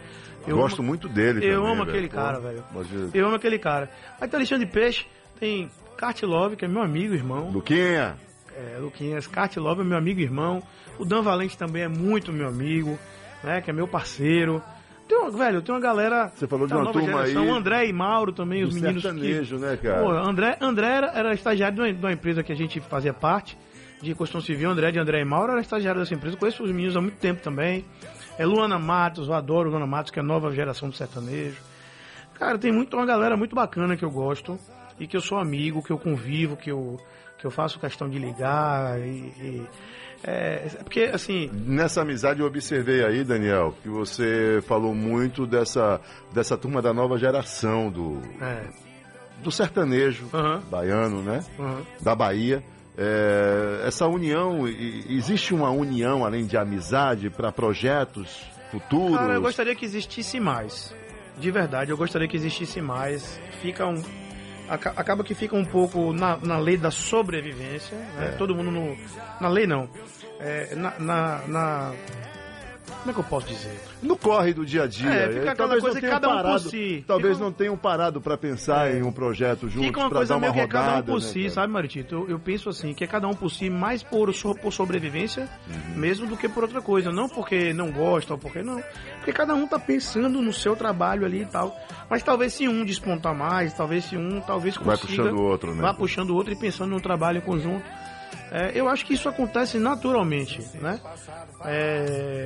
Eu 0.47 0.57
Gosto 0.57 0.79
amo- 0.79 0.87
muito 0.89 1.07
dele 1.07 1.39
Eu 1.45 1.59
também, 1.61 1.71
amo 1.73 1.85
velho. 1.85 1.89
aquele 1.89 2.09
Pô, 2.09 2.15
cara, 2.15 2.39
velho. 2.39 2.63
imagina. 2.71 3.09
Eu 3.13 3.25
amo 3.27 3.35
aquele 3.35 3.59
cara. 3.59 3.89
Aí 4.19 4.27
tem 4.27 4.37
Alexandre 4.37 4.65
Peixe, 4.67 5.05
tem 5.39 5.69
Cart 5.97 6.21
Love, 6.23 6.55
que 6.55 6.65
é 6.65 6.67
meu 6.67 6.81
amigo, 6.81 7.13
irmão. 7.13 7.49
Luquinha, 7.49 8.15
É, 8.55 8.77
Luquinhas, 8.77 9.25
Cart 9.25 9.55
Love 9.57 9.81
é 9.81 9.83
meu 9.83 9.97
amigo 9.97 10.19
irmão. 10.19 10.61
O 10.99 11.05
Dan 11.05 11.21
Valente 11.23 11.57
também 11.57 11.81
é 11.83 11.87
muito 11.87 12.31
meu 12.31 12.47
amigo, 12.47 12.99
né? 13.43 13.61
Que 13.61 13.69
é 13.69 13.73
meu 13.73 13.87
parceiro. 13.87 14.61
Tem 15.07 15.17
uma, 15.17 15.29
velho, 15.29 15.61
tem 15.61 15.75
uma 15.75 15.81
galera. 15.81 16.31
Você 16.33 16.47
falou 16.47 16.65
de 16.65 16.73
uma 16.73 16.83
nova 16.83 16.93
turma 16.93 17.25
geração, 17.25 17.43
aí 17.43 17.49
André 17.49 17.87
e 17.87 17.93
Mauro 17.93 18.31
também, 18.31 18.63
os 18.63 18.73
meninos 18.73 19.03
sertanejo, 19.03 19.57
que. 19.57 19.61
né, 19.61 19.77
cara? 19.77 20.01
Pô, 20.01 20.11
André, 20.11 20.57
André 20.61 20.87
era, 20.87 21.11
era 21.13 21.33
estagiário 21.33 21.75
de 21.75 21.81
uma, 21.81 21.93
de 21.93 21.99
uma 21.99 22.13
empresa 22.13 22.41
que 22.41 22.51
a 22.51 22.55
gente 22.55 22.79
fazia 22.79 23.13
parte. 23.13 23.57
de 24.01 24.13
construção 24.15 24.41
civil, 24.41 24.69
André 24.69 24.91
de 24.91 24.99
André 24.99 25.21
e 25.21 25.25
Mauro, 25.25 25.51
era 25.51 25.61
estagiário 25.61 26.01
dessa 26.01 26.13
empresa. 26.13 26.37
Conheço 26.37 26.63
os 26.63 26.71
meninos 26.71 26.95
há 26.95 27.01
muito 27.01 27.17
tempo 27.17 27.41
também. 27.41 27.85
É 28.37 28.45
Luana 28.45 28.79
Matos, 28.79 29.27
eu 29.27 29.33
adoro 29.33 29.69
Luana 29.69 29.85
Matos, 29.85 30.11
que 30.11 30.19
é 30.19 30.21
a 30.21 30.25
nova 30.25 30.51
geração 30.51 30.89
do 30.89 30.95
sertanejo. 30.95 31.61
Cara, 32.33 32.57
tem 32.57 32.71
muito, 32.71 32.95
uma 32.97 33.05
galera 33.05 33.37
muito 33.37 33.55
bacana 33.55 33.95
que 33.95 34.03
eu 34.03 34.09
gosto 34.09 34.57
e 34.99 35.05
que 35.07 35.15
eu 35.15 35.21
sou 35.21 35.37
amigo, 35.37 35.83
que 35.83 35.91
eu 35.91 35.97
convivo, 35.97 36.57
que 36.57 36.71
eu, 36.71 36.97
que 37.37 37.45
eu 37.45 37.51
faço 37.51 37.79
questão 37.79 38.09
de 38.09 38.17
ligar 38.17 38.99
e, 38.99 39.03
e 39.03 39.67
é, 40.23 40.69
porque, 40.83 41.01
assim. 41.13 41.49
Nessa 41.51 42.01
amizade 42.01 42.39
eu 42.39 42.47
observei 42.47 43.03
aí, 43.03 43.23
Daniel, 43.23 43.75
que 43.83 43.89
você 43.89 44.63
falou 44.65 44.95
muito 44.95 45.45
dessa, 45.45 45.99
dessa 46.33 46.57
turma 46.57 46.81
da 46.81 46.93
nova 46.93 47.17
geração 47.17 47.91
do, 47.91 48.21
é. 48.41 48.63
do 49.43 49.51
sertanejo 49.51 50.29
uhum. 50.33 50.59
baiano, 50.69 51.21
né? 51.21 51.43
Uhum. 51.59 51.83
Da 52.01 52.15
Bahia. 52.15 52.63
É, 52.97 53.83
essa 53.85 54.07
união, 54.07 54.67
existe 54.67 55.53
uma 55.53 55.71
união 55.71 56.23
além 56.23 56.45
de 56.45 56.55
amizade 56.55 57.29
para 57.29 57.51
projetos 57.51 58.39
futuros? 58.71 59.17
Cara, 59.17 59.33
eu 59.33 59.41
gostaria 59.41 59.75
que 59.75 59.83
existisse 59.83 60.39
mais. 60.39 60.95
De 61.37 61.51
verdade, 61.51 61.91
eu 61.91 61.97
gostaria 61.97 62.27
que 62.27 62.37
existisse 62.37 62.79
mais. 62.79 63.39
Fica 63.61 63.87
um, 63.87 64.01
acaba 64.69 65.23
que 65.23 65.35
fica 65.35 65.55
um 65.55 65.65
pouco 65.65 66.13
na, 66.13 66.37
na 66.37 66.57
lei 66.57 66.77
da 66.77 66.91
sobrevivência, 66.91 67.97
né? 67.97 68.31
É. 68.33 68.37
Todo 68.37 68.55
mundo 68.55 68.71
no, 68.71 68.97
na 69.39 69.49
lei 69.49 69.67
não, 69.67 69.89
é, 70.39 70.75
na, 70.75 70.99
na, 70.99 71.47
na, 71.47 71.93
como 72.85 73.11
é 73.11 73.13
que 73.13 73.19
eu 73.19 73.23
posso 73.23 73.47
dizer? 73.47 73.79
No 74.01 74.17
corre 74.17 74.53
do 74.53 74.65
dia 74.65 74.83
a 74.83 74.87
dia. 74.87 75.09
É, 75.09 75.31
fica 75.31 75.51
aquela 75.51 75.79
coisa 75.79 75.99
que 75.99 76.07
cada 76.07 76.27
um 76.27 76.35
parado, 76.35 76.63
por 76.63 76.69
si. 76.69 77.03
Talvez 77.07 77.33
fica... 77.33 77.43
não 77.43 77.51
tenham 77.51 77.77
parado 77.77 78.21
para 78.21 78.37
pensar 78.37 78.91
é. 78.91 78.97
em 78.97 79.03
um 79.03 79.11
projeto 79.11 79.69
juntos, 79.69 79.87
Fica 79.87 79.99
uma 80.01 80.09
coisa 80.09 80.37
meio 80.37 80.51
rodada, 80.51 80.67
que 80.67 80.75
é 80.75 80.79
cada 80.79 80.99
um 80.99 81.03
por 81.03 81.21
né, 81.21 81.27
si, 81.27 81.39
cara? 81.41 81.53
sabe, 81.53 81.73
Maritito? 81.73 82.15
Eu, 82.15 82.29
eu, 82.29 82.39
penso 82.39 82.69
assim, 82.69 82.93
que 82.93 83.03
é 83.03 83.07
cada 83.07 83.27
um 83.27 83.33
por 83.33 83.49
si, 83.49 83.69
mais 83.69 84.03
por, 84.03 84.31
por 84.61 84.71
sobrevivência, 84.71 85.49
uhum. 85.67 85.95
mesmo 85.95 86.27
do 86.27 86.35
que 86.35 86.49
por 86.49 86.63
outra 86.63 86.81
coisa. 86.81 87.11
Não 87.11 87.29
porque 87.29 87.73
não 87.73 87.91
gosta 87.91 88.33
ou 88.33 88.39
porque 88.39 88.61
não. 88.61 88.81
Porque 89.17 89.31
cada 89.31 89.53
um 89.53 89.65
tá 89.67 89.79
pensando 89.79 90.41
no 90.41 90.51
seu 90.51 90.75
trabalho 90.75 91.25
ali 91.25 91.43
e 91.43 91.45
tal. 91.45 91.75
Mas 92.09 92.21
talvez 92.23 92.53
se 92.53 92.67
um 92.67 92.83
despontar 92.83 93.35
mais, 93.35 93.73
talvez 93.73 94.05
se 94.05 94.17
um, 94.17 94.41
talvez 94.41 94.77
consiga... 94.77 94.95
Vai 94.95 95.07
puxando 95.07 95.39
o 95.39 95.43
outro, 95.43 95.75
né? 95.75 95.81
Vai 95.81 95.93
puxando 95.93 96.29
o 96.31 96.35
outro 96.35 96.53
e 96.53 96.55
pensando 96.55 96.89
no 96.89 97.01
trabalho 97.01 97.41
conjunto. 97.41 97.83
É, 98.51 98.71
eu 98.75 98.87
acho 98.87 99.05
que 99.05 99.13
isso 99.13 99.27
acontece 99.27 99.77
naturalmente, 99.79 100.61
né? 100.79 100.99
É, 101.65 102.45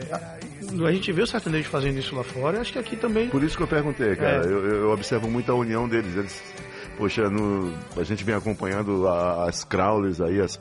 a 0.86 0.92
gente 0.92 1.12
vê 1.12 1.22
o 1.22 1.28
sertanejo 1.28 1.70
fazendo 1.70 1.98
isso 1.98 2.16
lá 2.16 2.24
fora, 2.24 2.62
acho 2.62 2.72
que 2.72 2.80
aqui 2.80 2.96
também. 2.96 3.30
Por 3.30 3.44
isso 3.44 3.58
que 3.58 3.64
eu 3.64 3.68
perguntei, 3.68 4.16
cara. 4.16 4.46
É. 4.46 4.46
Eu, 4.46 4.66
eu, 4.66 4.90
observo 4.92 5.30
muito 5.30 5.52
a 5.52 5.56
união 5.56 5.88
deles. 5.88 6.16
Eles, 6.16 6.44
poxa, 6.98 7.30
no, 7.30 7.74
a 7.96 8.04
gente 8.04 8.24
vem 8.24 8.36
acompanhando 8.36 9.08
as 9.08 9.64
crawlers 9.64 10.22
aí, 10.22 10.40
as, 10.40 10.60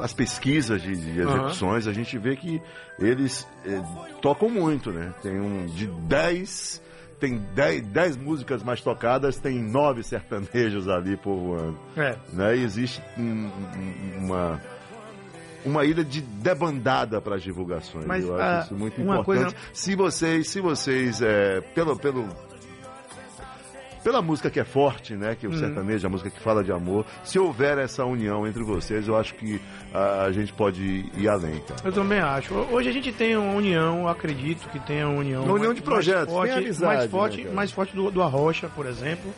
as 0.00 0.12
pesquisas 0.12 0.80
de, 0.82 0.94
de 0.94 1.20
execuções, 1.20 1.86
uhum. 1.86 1.90
a 1.90 1.94
gente 1.94 2.16
vê 2.18 2.36
que 2.36 2.60
eles 2.98 3.46
eh, 3.64 3.82
tocam 4.20 4.48
muito, 4.48 4.92
né? 4.92 5.12
Tem 5.22 5.40
um 5.40 5.66
de 5.66 5.86
10 5.86 6.83
tem 7.18 7.38
10 7.38 8.16
músicas 8.16 8.62
mais 8.62 8.80
tocadas, 8.80 9.38
tem 9.38 9.62
nove 9.62 10.02
sertanejos 10.02 10.88
ali 10.88 11.16
povoando. 11.16 11.78
É. 11.96 12.16
Né? 12.32 12.56
E 12.56 12.64
existe 12.64 13.02
um, 13.18 13.50
uma 14.18 14.60
uma 15.64 15.84
ilha 15.84 16.04
de 16.04 16.20
debandada 16.20 17.20
para 17.20 17.36
as 17.36 17.42
divulgações. 17.42 18.04
Mas, 18.04 18.24
Eu 18.24 18.36
acho 18.36 18.60
uh, 18.60 18.64
isso 18.64 18.74
muito 18.74 19.00
importante. 19.00 19.24
Coisa... 19.24 19.56
Se 19.72 19.96
vocês, 19.96 20.48
se 20.48 20.60
vocês, 20.60 21.22
é, 21.22 21.60
pelo, 21.74 21.96
pelo, 21.96 22.28
pela 24.04 24.20
música 24.20 24.50
que 24.50 24.60
é 24.60 24.64
forte, 24.64 25.16
né, 25.16 25.34
que 25.34 25.46
o 25.46 25.50
hum. 25.50 25.58
sertanejo, 25.58 26.06
a 26.06 26.10
música 26.10 26.28
que 26.28 26.38
fala 26.38 26.62
de 26.62 26.70
amor, 26.70 27.06
se 27.24 27.38
houver 27.38 27.78
essa 27.78 28.04
união 28.04 28.46
entre 28.46 28.62
vocês, 28.62 29.08
eu 29.08 29.16
acho 29.16 29.34
que 29.34 29.58
a, 29.94 30.24
a 30.24 30.32
gente 30.32 30.52
pode 30.52 31.10
ir 31.16 31.26
além, 31.26 31.58
cara. 31.60 31.80
Eu 31.82 31.92
também 31.92 32.18
acho. 32.18 32.54
Hoje 32.54 32.90
a 32.90 32.92
gente 32.92 33.10
tem 33.10 33.34
uma 33.34 33.54
união, 33.54 34.06
acredito 34.06 34.68
que 34.68 34.78
tem 34.78 35.02
uma 35.02 35.18
união. 35.18 35.42
Uma 35.42 35.54
união 35.54 35.68
mais, 35.68 35.76
de 35.76 35.82
projetos, 35.82 36.34
mais 36.34 36.50
forte, 36.50 36.64
amizade, 36.64 36.96
mais 36.96 37.10
forte, 37.10 37.44
né, 37.44 37.50
mais 37.50 37.72
forte 37.72 37.96
do, 37.96 38.10
do 38.10 38.22
Arrocha, 38.22 38.68
por 38.68 38.84
exemplo. 38.84 39.32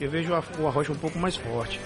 Eu 0.00 0.08
vejo 0.08 0.32
o 0.32 0.66
Arrocha 0.66 0.92
um 0.92 0.96
pouco 0.96 1.18
mais 1.18 1.34
forte. 1.34 1.80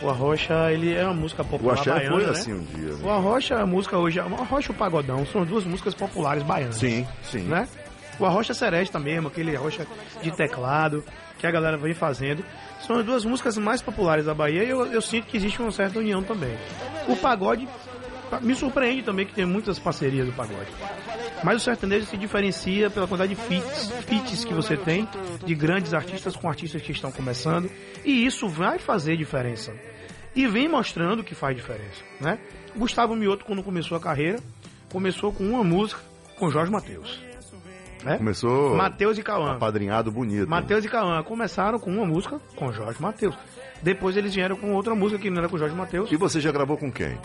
O 0.00 0.08
Arrocha, 0.08 0.70
ele 0.70 0.94
é 0.94 1.04
uma 1.04 1.14
música 1.14 1.42
popular 1.42 1.80
o 1.80 1.84
baiana, 1.84 2.10
foi 2.10 2.24
né? 2.24 2.30
assim 2.30 2.52
um 2.52 2.62
dia. 2.62 2.92
Né? 2.92 2.98
O 3.02 3.10
Arrocha, 3.10 3.56
a 3.56 3.66
música 3.66 3.98
hoje, 3.98 4.20
o 4.20 4.34
Arrocha 4.34 4.70
e 4.70 4.74
o 4.74 4.78
Pagodão 4.78 5.26
são 5.26 5.44
duas 5.44 5.64
músicas 5.64 5.94
populares 5.94 6.42
baianas. 6.42 6.76
Sim, 6.76 7.06
sim. 7.22 7.42
Né? 7.42 7.66
O 8.18 8.26
Arrocha 8.26 8.54
Seresta 8.54 8.98
mesmo, 8.98 9.28
aquele 9.28 9.56
Arrocha 9.56 9.86
de 10.22 10.30
teclado 10.30 11.04
que 11.38 11.46
a 11.46 11.50
galera 11.50 11.76
vem 11.76 11.94
fazendo. 11.94 12.44
São 12.86 12.98
as 12.98 13.04
duas 13.04 13.24
músicas 13.24 13.58
mais 13.58 13.82
populares 13.82 14.26
da 14.26 14.34
Bahia 14.34 14.64
e 14.64 14.68
eu, 14.68 14.86
eu 14.86 15.00
sinto 15.00 15.26
que 15.26 15.36
existe 15.36 15.60
uma 15.60 15.70
certa 15.70 15.98
união 15.98 16.22
também. 16.22 16.56
O 17.08 17.16
pagode 17.16 17.68
me 18.40 18.54
surpreende 18.54 19.02
também 19.02 19.26
que 19.26 19.34
tem 19.34 19.44
muitas 19.44 19.78
parcerias 19.78 20.26
do 20.26 20.32
pagode. 20.32 20.70
Mas 21.42 21.56
o 21.56 21.60
sertanejo 21.60 22.06
se 22.06 22.16
diferencia 22.16 22.88
pela 22.88 23.06
quantidade 23.06 23.34
de 23.34 23.40
feats, 23.40 23.90
feats 24.06 24.44
que 24.44 24.54
você 24.54 24.76
tem 24.76 25.06
de 25.44 25.54
grandes 25.54 25.92
artistas 25.92 26.34
com 26.34 26.48
artistas 26.48 26.80
que 26.80 26.92
estão 26.92 27.12
começando. 27.12 27.70
E 28.04 28.24
isso 28.24 28.48
vai 28.48 28.78
fazer 28.78 29.16
diferença 29.16 29.72
e 30.34 30.46
vem 30.46 30.68
mostrando 30.68 31.22
que 31.22 31.34
faz 31.34 31.54
diferença, 31.54 32.02
né? 32.20 32.38
Gustavo 32.76 33.14
Mioto, 33.14 33.44
quando 33.44 33.62
começou 33.62 33.96
a 33.96 34.00
carreira, 34.00 34.40
começou 34.90 35.32
com 35.32 35.44
uma 35.44 35.62
música 35.62 36.00
com 36.38 36.50
Jorge 36.50 36.72
Matheus. 36.72 37.33
Né? 38.04 38.18
Começou 38.18 38.76
Matheus 38.76 39.16
e 39.16 39.22
Cauã. 39.22 39.52
Apadrinhado 39.52 40.12
bonito. 40.12 40.48
Matheus 40.48 40.84
e 40.84 40.88
Cauã 40.88 41.22
começaram 41.22 41.78
com 41.78 41.90
uma 41.90 42.04
música 42.04 42.38
com 42.54 42.70
Jorge 42.70 43.00
Matheus. 43.00 43.34
Depois 43.82 44.16
eles 44.16 44.34
vieram 44.34 44.56
com 44.56 44.72
outra 44.74 44.94
música 44.94 45.20
que 45.20 45.30
não 45.30 45.38
era 45.38 45.48
com 45.48 45.56
Jorge 45.56 45.74
Matheus. 45.74 46.12
E 46.12 46.16
você 46.16 46.40
já 46.40 46.52
gravou 46.52 46.76
com 46.76 46.92
quem? 46.92 47.18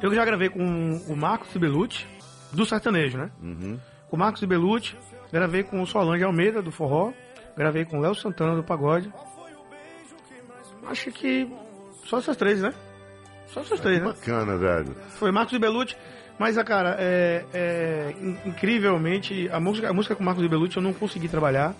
Eu 0.00 0.14
já 0.14 0.24
gravei 0.24 0.48
com 0.48 1.00
o 1.08 1.16
Marcos 1.16 1.56
Belucci, 1.56 2.06
do 2.52 2.64
sertanejo, 2.64 3.18
né? 3.18 3.30
Uhum. 3.42 3.78
Com 4.08 4.16
o 4.16 4.18
Marcos 4.18 4.44
Belucci, 4.44 4.96
gravei 5.32 5.62
com 5.62 5.82
o 5.82 5.86
Solange 5.86 6.22
Almeida, 6.22 6.62
do 6.62 6.70
forró, 6.70 7.12
gravei 7.56 7.84
com 7.84 7.98
o 7.98 8.00
Léo 8.00 8.14
Santana, 8.14 8.54
do 8.54 8.62
pagode. 8.62 9.12
Acho 10.86 11.10
que 11.10 11.48
só 12.04 12.18
essas 12.18 12.36
três, 12.36 12.60
né? 12.60 12.72
Só 13.48 13.60
essas 13.60 13.80
três, 13.80 14.00
né? 14.00 14.06
Bacana, 14.06 14.56
velho. 14.56 14.94
Foi 15.10 15.30
Marcos 15.32 15.56
Belucci. 15.58 15.96
Mas, 16.38 16.60
cara, 16.62 16.96
é, 16.98 17.44
é, 17.52 18.14
incrivelmente, 18.44 19.48
a 19.50 19.60
música, 19.60 19.88
a 19.88 19.92
música 19.92 20.16
com 20.16 20.24
Marcos 20.24 20.44
e 20.44 20.48
Belucci 20.48 20.76
eu 20.76 20.82
não 20.82 20.92
consegui 20.92 21.28
trabalhar 21.28 21.74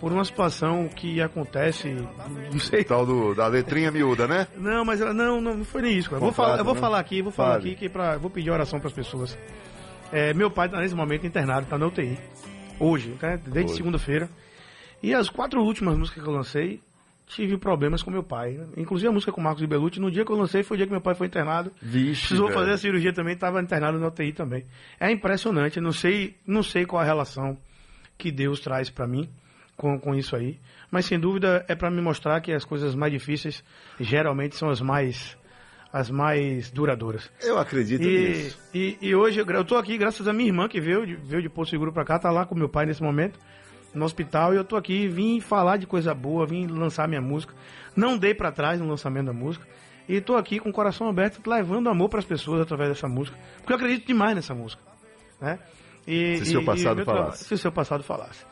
por 0.00 0.12
uma 0.12 0.24
situação 0.24 0.88
que 0.88 1.20
acontece, 1.20 1.88
não 2.52 2.58
sei. 2.58 2.84
Tal 2.84 3.06
do, 3.06 3.34
da 3.34 3.46
letrinha 3.46 3.90
miúda, 3.90 4.26
né? 4.26 4.48
Não, 4.56 4.84
mas 4.84 4.98
não, 4.98 5.40
não 5.40 5.64
foi 5.64 5.82
nem 5.82 5.96
isso. 5.96 6.10
Cara. 6.10 6.20
Vou 6.20 6.32
falar, 6.32 6.58
eu 6.58 6.64
vou 6.64 6.74
né? 6.74 6.80
falar 6.80 6.98
aqui, 6.98 7.22
vou 7.22 7.32
falar 7.32 7.56
aqui 7.56 7.74
que 7.74 7.88
pra, 7.88 8.16
vou 8.18 8.28
pedir 8.30 8.50
oração 8.50 8.80
para 8.80 8.88
as 8.88 8.94
pessoas. 8.94 9.38
É, 10.12 10.34
meu 10.34 10.50
pai 10.50 10.66
está 10.66 10.80
nesse 10.80 10.94
momento 10.94 11.26
internado, 11.26 11.62
está 11.62 11.78
na 11.78 11.86
UTI. 11.86 12.18
Hoje, 12.80 13.16
né? 13.22 13.40
desde 13.46 13.76
segunda-feira. 13.76 14.28
E 15.02 15.14
as 15.14 15.28
quatro 15.28 15.60
últimas 15.62 15.96
músicas 15.96 16.22
que 16.22 16.28
eu 16.28 16.34
lancei, 16.34 16.80
tive 17.34 17.56
problemas 17.56 18.02
com 18.02 18.10
meu 18.10 18.22
pai. 18.22 18.60
Inclusive 18.76 19.08
a 19.08 19.12
música 19.12 19.32
com 19.32 19.40
Marcos 19.40 19.64
Belucci, 19.64 20.00
no 20.00 20.10
dia 20.10 20.24
que 20.24 20.30
eu 20.30 20.36
lancei 20.36 20.62
foi 20.62 20.76
o 20.76 20.78
dia 20.78 20.86
que 20.86 20.92
meu 20.92 21.00
pai 21.00 21.14
foi 21.14 21.26
internado. 21.26 21.72
Vixe, 21.80 22.20
Precisou 22.20 22.46
velho. 22.46 22.58
fazer 22.58 22.72
a 22.72 22.78
cirurgia 22.78 23.12
também, 23.12 23.34
estava 23.34 23.60
internado 23.60 23.98
na 23.98 24.08
UTI 24.08 24.32
também. 24.32 24.66
É 24.98 25.10
impressionante, 25.10 25.80
não 25.80 25.92
sei, 25.92 26.36
não 26.46 26.62
sei 26.62 26.84
qual 26.84 27.02
a 27.02 27.04
relação 27.04 27.58
que 28.16 28.30
Deus 28.30 28.60
traz 28.60 28.90
para 28.90 29.06
mim 29.06 29.28
com, 29.76 29.98
com 29.98 30.14
isso 30.14 30.36
aí. 30.36 30.58
Mas 30.90 31.06
sem 31.06 31.18
dúvida 31.18 31.64
é 31.68 31.74
para 31.74 31.90
me 31.90 32.00
mostrar 32.00 32.40
que 32.40 32.52
as 32.52 32.64
coisas 32.64 32.94
mais 32.94 33.12
difíceis 33.12 33.64
geralmente 33.98 34.56
são 34.56 34.68
as 34.68 34.80
mais 34.80 35.36
as 35.92 36.10
mais 36.10 36.70
duradouras. 36.70 37.30
Eu 37.42 37.58
acredito 37.58 38.02
e, 38.02 38.28
nisso. 38.28 38.58
E, 38.72 38.96
e 39.02 39.14
hoje 39.14 39.40
eu, 39.40 39.64
tô 39.64 39.76
aqui 39.76 39.98
graças 39.98 40.26
a 40.26 40.32
minha 40.32 40.48
irmã 40.48 40.66
que 40.66 40.80
veio, 40.80 41.18
veio 41.22 41.42
de 41.42 41.50
Porto 41.50 41.68
Seguro 41.68 41.92
para 41.92 42.04
cá, 42.04 42.18
tá 42.18 42.30
lá 42.30 42.46
com 42.46 42.54
meu 42.54 42.68
pai 42.68 42.86
nesse 42.86 43.02
momento 43.02 43.38
no 43.94 44.04
hospital 44.04 44.54
e 44.54 44.56
eu 44.56 44.64
tô 44.64 44.76
aqui, 44.76 45.08
vim 45.08 45.40
falar 45.40 45.76
de 45.76 45.86
coisa 45.86 46.14
boa, 46.14 46.46
vim 46.46 46.66
lançar 46.66 47.08
minha 47.08 47.20
música. 47.20 47.54
Não 47.94 48.16
dei 48.16 48.34
para 48.34 48.50
trás 48.50 48.80
no 48.80 48.88
lançamento 48.88 49.26
da 49.26 49.32
música. 49.32 49.66
E 50.08 50.20
tô 50.20 50.36
aqui 50.36 50.58
com 50.58 50.70
o 50.70 50.72
coração 50.72 51.08
aberto, 51.08 51.40
levando 51.48 51.88
amor 51.88 52.08
para 52.08 52.18
as 52.18 52.24
pessoas 52.24 52.60
através 52.60 52.90
dessa 52.90 53.08
música. 53.08 53.36
Porque 53.58 53.72
eu 53.72 53.76
acredito 53.76 54.06
demais 54.06 54.34
nessa 54.34 54.54
música. 54.54 54.82
Né? 55.40 55.58
E, 56.06 56.38
se 56.38 56.46
seu 56.46 56.64
passado 56.64 57.04
falasse. 57.04 57.44
Se 57.44 57.58
seu 57.58 57.72
passado 57.72 58.02
falasse. 58.02 58.44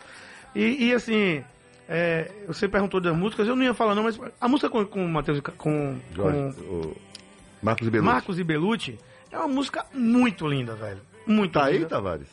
E, 0.55 0.89
e 0.89 0.95
assim, 0.95 1.43
é, 1.89 2.31
você 2.47 2.69
perguntou 2.69 3.01
das 3.01 3.17
músicas, 3.17 3.49
eu 3.49 3.57
não 3.57 3.65
ia 3.65 3.75
falar 3.75 3.95
não, 3.95 4.05
mas 4.05 4.19
a 4.41 4.49
música 4.49 4.71
com, 4.71 4.85
com 4.87 5.05
o 5.05 5.09
Matheus, 5.09 5.41
com, 5.41 5.99
Jorge, 6.15 6.55
com 6.55 6.65
o 6.65 6.97
Marcos 7.63 7.87
e 7.87 7.91
Belucci. 7.91 8.13
Marcos 8.13 8.39
e 8.39 8.45
Belucci 8.45 8.99
é 9.31 9.39
uma 9.39 9.49
música 9.49 9.87
muito 9.93 10.47
linda, 10.47 10.75
velho. 10.75 11.01
Muito 11.27 11.53
tá 11.53 11.69
linda. 11.69 11.85
aí, 11.85 11.89
Tavares? 11.89 12.29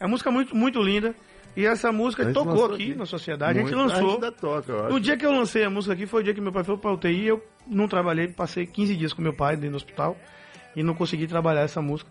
É 0.00 0.04
uma 0.04 0.10
música 0.10 0.30
muito, 0.30 0.56
muito 0.56 0.82
linda. 0.82 1.14
E 1.56 1.66
essa 1.66 1.92
música 1.92 2.32
tocou 2.32 2.64
aqui, 2.66 2.74
aqui, 2.74 2.94
na 2.94 3.04
sociedade, 3.04 3.60
Muito, 3.60 3.74
a 3.74 3.78
gente 3.88 3.94
lançou. 3.94 4.24
A 4.24 4.32
toca, 4.32 4.72
eu 4.72 4.80
acho. 4.84 4.88
No 4.94 5.00
dia 5.00 5.16
que 5.16 5.26
eu 5.26 5.32
lancei 5.32 5.64
a 5.64 5.70
música 5.70 5.92
aqui 5.92 6.06
foi 6.06 6.22
o 6.22 6.24
dia 6.24 6.32
que 6.34 6.40
meu 6.40 6.52
pai 6.52 6.64
foi 6.64 6.76
pra 6.78 6.92
UTI, 6.92 7.26
eu 7.26 7.44
não 7.66 7.86
trabalhei, 7.86 8.28
passei 8.28 8.64
15 8.66 8.96
dias 8.96 9.12
com 9.12 9.20
meu 9.20 9.34
pai 9.34 9.54
dentro 9.56 9.72
do 9.72 9.76
hospital 9.76 10.16
e 10.74 10.82
não 10.82 10.94
consegui 10.94 11.26
trabalhar 11.26 11.60
essa 11.62 11.82
música. 11.82 12.10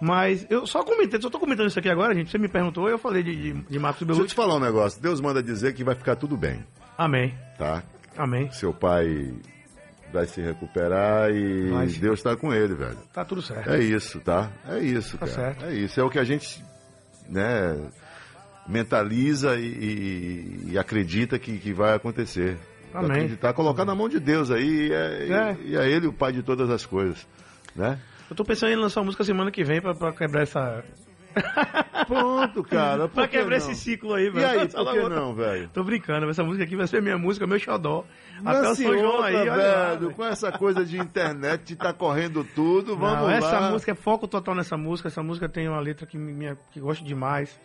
Mas 0.00 0.46
eu 0.50 0.66
só 0.66 0.82
comentei, 0.82 1.20
só 1.20 1.28
tô 1.28 1.38
comentando 1.38 1.68
isso 1.68 1.78
aqui 1.78 1.88
agora, 1.90 2.14
gente. 2.14 2.30
Você 2.30 2.38
me 2.38 2.48
perguntou, 2.48 2.88
eu 2.88 2.98
falei 2.98 3.22
de, 3.22 3.36
de, 3.36 3.52
de 3.52 3.78
Marcos 3.78 4.02
Belucci. 4.02 4.22
Deixa 4.22 4.22
eu 4.22 4.26
te 4.28 4.34
falar 4.34 4.56
um 4.56 4.60
negócio. 4.60 5.00
Deus 5.00 5.20
manda 5.20 5.42
dizer 5.42 5.74
que 5.74 5.84
vai 5.84 5.94
ficar 5.94 6.16
tudo 6.16 6.36
bem. 6.36 6.64
Amém. 6.96 7.34
Tá? 7.58 7.82
Amém. 8.16 8.50
Seu 8.50 8.72
pai 8.72 9.32
vai 10.12 10.26
se 10.26 10.40
recuperar 10.40 11.30
e 11.30 11.68
Vai. 11.70 11.86
Deus 11.86 12.18
está 12.18 12.34
com 12.34 12.52
ele, 12.52 12.74
velho. 12.74 12.96
Tá 13.12 13.24
tudo 13.24 13.40
certo. 13.42 13.70
É 13.70 13.78
isso, 13.78 14.18
tá? 14.20 14.50
É 14.68 14.78
isso, 14.80 15.16
Tá 15.18 15.26
cara. 15.26 15.32
certo. 15.32 15.64
É 15.66 15.74
isso. 15.74 16.00
É 16.00 16.02
o 16.02 16.10
que 16.10 16.18
a 16.18 16.24
gente, 16.24 16.64
né, 17.28 17.78
mentaliza 18.70 19.56
e, 19.56 19.64
e- 19.66 20.68
e 20.72 20.78
acredita 20.78 21.38
que, 21.38 21.58
que 21.58 21.72
vai 21.72 21.94
acontecer. 21.94 22.56
Amém. 22.94 23.10
Acreditar, 23.12 23.52
colocar 23.52 23.84
na 23.84 23.94
mão 23.94 24.08
de 24.08 24.18
Deus 24.18 24.50
aí 24.50 24.88
e 24.88 24.92
é, 24.92 25.28
É. 25.28 25.56
e 25.64 25.76
é 25.76 25.88
Ele 25.88 26.06
o 26.06 26.12
Pai 26.12 26.32
de 26.32 26.42
todas 26.42 26.68
as 26.70 26.84
coisas, 26.84 27.26
né? 27.74 27.98
Eu 28.28 28.36
tô 28.36 28.44
pensando 28.44 28.72
em 28.72 28.76
lançar 28.76 29.00
uma 29.00 29.06
música 29.06 29.24
semana 29.24 29.50
que 29.50 29.62
vem 29.64 29.80
pra, 29.80 29.94
pra 29.94 30.12
quebrar 30.12 30.42
essa. 30.42 30.84
Pronto, 32.06 32.64
cara. 32.64 33.06
por 33.06 33.14
pra 33.14 33.28
que 33.28 33.36
quebrar 33.38 33.58
não? 33.60 33.70
esse 33.70 33.74
ciclo 33.76 34.14
aí, 34.14 34.30
velho. 34.30 34.40
E 34.40 34.44
aí, 34.44 34.66
por 34.68 34.92
que 34.92 35.08
não, 35.08 35.34
velho? 35.34 35.68
Tô 35.72 35.84
brincando, 35.84 36.28
essa 36.28 36.42
música 36.42 36.64
aqui 36.64 36.74
vai 36.74 36.86
ser 36.88 37.00
minha 37.00 37.16
música, 37.18 37.46
meu 37.46 37.58
xodó. 37.58 38.04
Até 38.44 38.68
o 38.70 38.74
São 38.74 38.98
João 38.98 39.12
outra, 39.16 39.26
aí, 39.26 39.48
lá, 39.48 39.56
velho, 39.94 40.10
com 40.12 40.24
essa 40.24 40.50
coisa 40.50 40.84
de 40.84 40.98
internet 40.98 41.62
de 41.64 41.76
tá 41.76 41.92
correndo 41.92 42.42
tudo, 42.54 42.96
vamos 42.96 43.16
Não, 43.18 43.24
lá. 43.26 43.34
essa 43.34 43.70
música 43.70 43.92
é 43.92 43.94
foco 43.94 44.26
total 44.26 44.54
nessa 44.54 44.76
música. 44.76 45.08
Essa 45.08 45.22
música 45.22 45.48
tem 45.48 45.68
uma 45.68 45.78
letra 45.80 46.04
que, 46.06 46.16
me- 46.18 46.56
que 46.72 46.80
gosto 46.80 47.04
demais. 47.04 47.56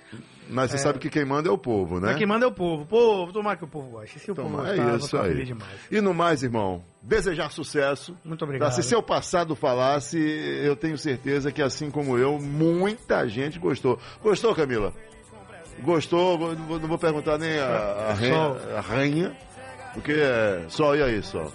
Mas 0.49 0.71
você 0.71 0.77
sabe 0.77 0.99
que 0.99 1.09
quem 1.09 1.25
manda 1.25 1.49
é 1.49 1.51
o 1.51 1.57
povo, 1.57 1.99
né? 1.99 2.09
Mas 2.09 2.17
quem 2.17 2.27
manda 2.27 2.45
é 2.45 2.47
o 2.47 2.51
povo. 2.51 2.85
Povo, 2.85 3.33
tomara 3.33 3.57
que 3.57 3.63
o 3.63 3.67
povo 3.67 3.89
goste. 3.89 4.19
Se 4.19 4.31
o 4.31 4.35
povo 4.35 4.49
Toma, 4.49 4.63
gostar, 4.63 4.93
é 4.93 4.95
isso 4.97 5.17
aí. 5.17 5.45
demais. 5.45 5.71
E 5.91 5.99
no 6.01 6.13
mais, 6.13 6.43
irmão, 6.43 6.83
desejar 7.01 7.51
sucesso. 7.51 8.15
Muito 8.23 8.43
obrigado. 8.45 8.69
Tá? 8.69 8.75
Se 8.75 8.83
seu 8.83 9.01
passado 9.01 9.55
falasse, 9.55 10.17
eu 10.17 10.75
tenho 10.75 10.97
certeza 10.97 11.51
que 11.51 11.61
assim 11.61 11.89
como 11.89 12.17
eu, 12.17 12.39
muita 12.39 13.27
gente 13.27 13.57
gostou. 13.59 13.99
Gostou, 14.21 14.53
Camila? 14.53 14.93
Gostou? 15.81 16.37
Não 16.55 16.79
vou- 16.87 16.97
perguntar 16.97 17.37
nem 17.37 17.59
a, 17.59 17.65
a, 18.09 18.13
rainha, 18.13 18.77
a 18.77 18.81
rainha, 18.81 19.37
porque 19.93 20.13
é 20.13 20.65
só 20.69 20.95
e 20.95 21.01
aí 21.03 21.21
só. 21.21 21.51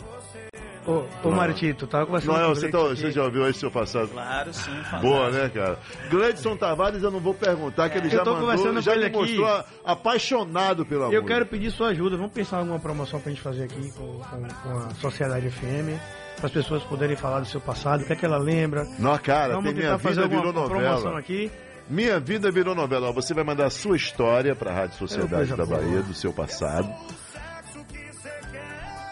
Ô, 0.87 1.05
ô 1.25 1.31
Maritito, 1.31 1.87
tava 1.87 2.07
conversando 2.07 2.33
Noel, 2.33 2.47
com 2.47 2.53
o 2.53 2.55
você, 2.57 2.69
tá, 2.71 2.79
você 2.79 3.11
já 3.11 3.23
ouviu 3.25 3.45
aí 3.45 3.53
seu 3.53 3.71
passado? 3.71 4.09
Claro, 4.09 4.53
sim. 4.55 4.71
fantástico. 4.71 5.01
Boa, 5.03 5.31
né, 5.31 5.51
cara? 5.53 5.79
Gleidson 6.11 6.57
Tavares, 6.57 7.03
eu 7.03 7.11
não 7.11 7.21
vou 7.21 7.35
perguntar, 7.35 7.90
que 7.90 7.99
ele 7.99 8.07
Eu 8.07 8.11
já 8.11 8.25
tô 8.25 8.33
mandou, 8.33 8.49
conversando 8.49 8.81
já 8.81 8.93
com 8.93 8.99
me 8.99 9.05
ele 9.05 9.07
aqui. 9.14 9.19
mostrou 9.19 9.47
a- 9.47 9.64
apaixonado 9.85 10.87
pela 10.87 11.05
Eu 11.07 11.09
música. 11.21 11.27
quero 11.27 11.47
pedir 11.47 11.71
sua 11.71 11.88
ajuda. 11.88 12.16
Vamos 12.16 12.33
pensar 12.33 12.57
em 12.57 12.61
alguma 12.61 12.81
promoção 12.81 13.21
pra 13.21 13.31
gente 13.31 13.43
fazer 13.43 13.64
aqui 13.64 13.93
com, 13.93 14.19
com, 14.19 14.49
com 14.62 14.79
a 14.79 14.90
Sociedade 14.95 15.51
FM. 15.51 15.99
Para 16.37 16.47
as 16.47 16.53
pessoas 16.53 16.83
poderem 16.85 17.16
falar 17.16 17.40
do 17.40 17.47
seu 17.47 17.61
passado, 17.61 18.03
o 18.03 18.07
que 18.07 18.14
é 18.14 18.16
que 18.16 18.25
ela 18.25 18.38
lembra. 18.38 18.87
Não, 18.99 19.16
cara, 19.19 19.55
Vamos 19.57 19.66
tem 19.66 19.75
Minha 19.83 19.97
Vida 19.99 20.23
alguma 20.23 20.40
Virou 20.40 20.64
promoção 20.64 20.95
Novela. 21.05 21.19
aqui. 21.19 21.51
Minha 21.90 22.19
Vida 22.19 22.51
Virou 22.51 22.75
Novela. 22.75 23.12
Você 23.12 23.35
vai 23.35 23.45
mandar 23.45 23.66
a 23.66 23.71
sua 23.71 23.97
história 23.97 24.55
para 24.57 24.71
a 24.71 24.75
Rádio 24.75 24.97
Sociedade 24.97 25.49
coisa 25.49 25.57
da. 25.57 25.66
Bahia, 25.66 26.01
do 26.03 26.14
seu 26.14 26.33
passado. 26.33 26.88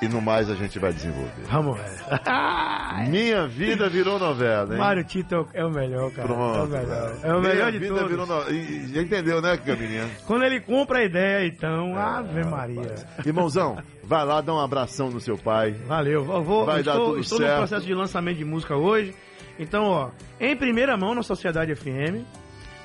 E 0.01 0.07
no 0.09 0.21
mais 0.23 0.49
a 0.49 0.55
gente 0.55 0.79
vai 0.79 0.93
desenvolver. 0.93 1.43
Vamos 1.51 1.77
ver. 1.77 1.91
Minha 3.11 3.47
Vida 3.49 3.89
Virou 3.89 4.19
Novela, 4.19 4.73
hein? 4.75 4.79
Mário 4.79 5.03
Tito 5.05 5.49
é 5.53 5.65
o 5.65 5.71
melhor, 5.71 6.11
cara. 6.13 6.29
Pronto. 6.29 6.59
é 6.59 6.63
o 6.63 6.67
melhor. 6.69 7.17
É 7.23 7.35
o 7.35 7.41
melhor 7.41 7.57
Minha 7.57 7.73
de 7.73 7.79
vida 7.79 7.95
todos. 7.95 8.09
virou 8.11 8.27
novela. 8.27 8.51
E- 8.53 8.89
Já 8.95 9.03
entendeu, 9.03 9.43
né, 9.43 9.57
Camininha? 9.57 10.09
Quando 10.27 10.45
ele 10.45 10.61
compra 10.61 10.99
a 11.01 11.05
ideia, 11.05 11.47
então, 11.47 11.97
Ave 11.97 12.45
Maria. 12.45 12.95
Irmãozão, 13.27 13.79
vai 14.05 14.25
lá, 14.25 14.41
dá 14.41 14.55
um 14.55 14.61
abração 14.61 15.11
no 15.11 15.21
seu 15.21 15.37
pai. 15.37 15.73
Valeu. 15.87 16.25
Eu 16.33 16.43
vou, 16.45 16.65
Vai 16.65 16.81
eu 16.81 16.85
dar 16.85 16.93
estou, 16.93 17.07
tudo 17.09 17.21
estou 17.21 17.39
certo. 17.39 17.51
no 17.53 17.59
processo 17.59 17.87
de 17.87 17.95
lançamento 17.95 18.37
de 18.39 18.45
música 18.45 18.77
hoje. 18.77 19.15
Então, 19.59 19.85
ó, 19.87 20.11
em 20.41 20.57
primeira 20.57 20.97
mão 20.97 21.15
na 21.15 21.23
Sociedade 21.25 21.75
FM. 21.75 22.25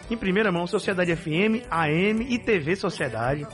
Em 0.09 0.17
primeira 0.17 0.51
mão, 0.51 0.65
Sociedade 0.67 1.15
FM, 1.15 1.63
AM 1.69 2.25
e 2.27 2.37
TV 2.39 2.75
Sociedade. 2.75 3.45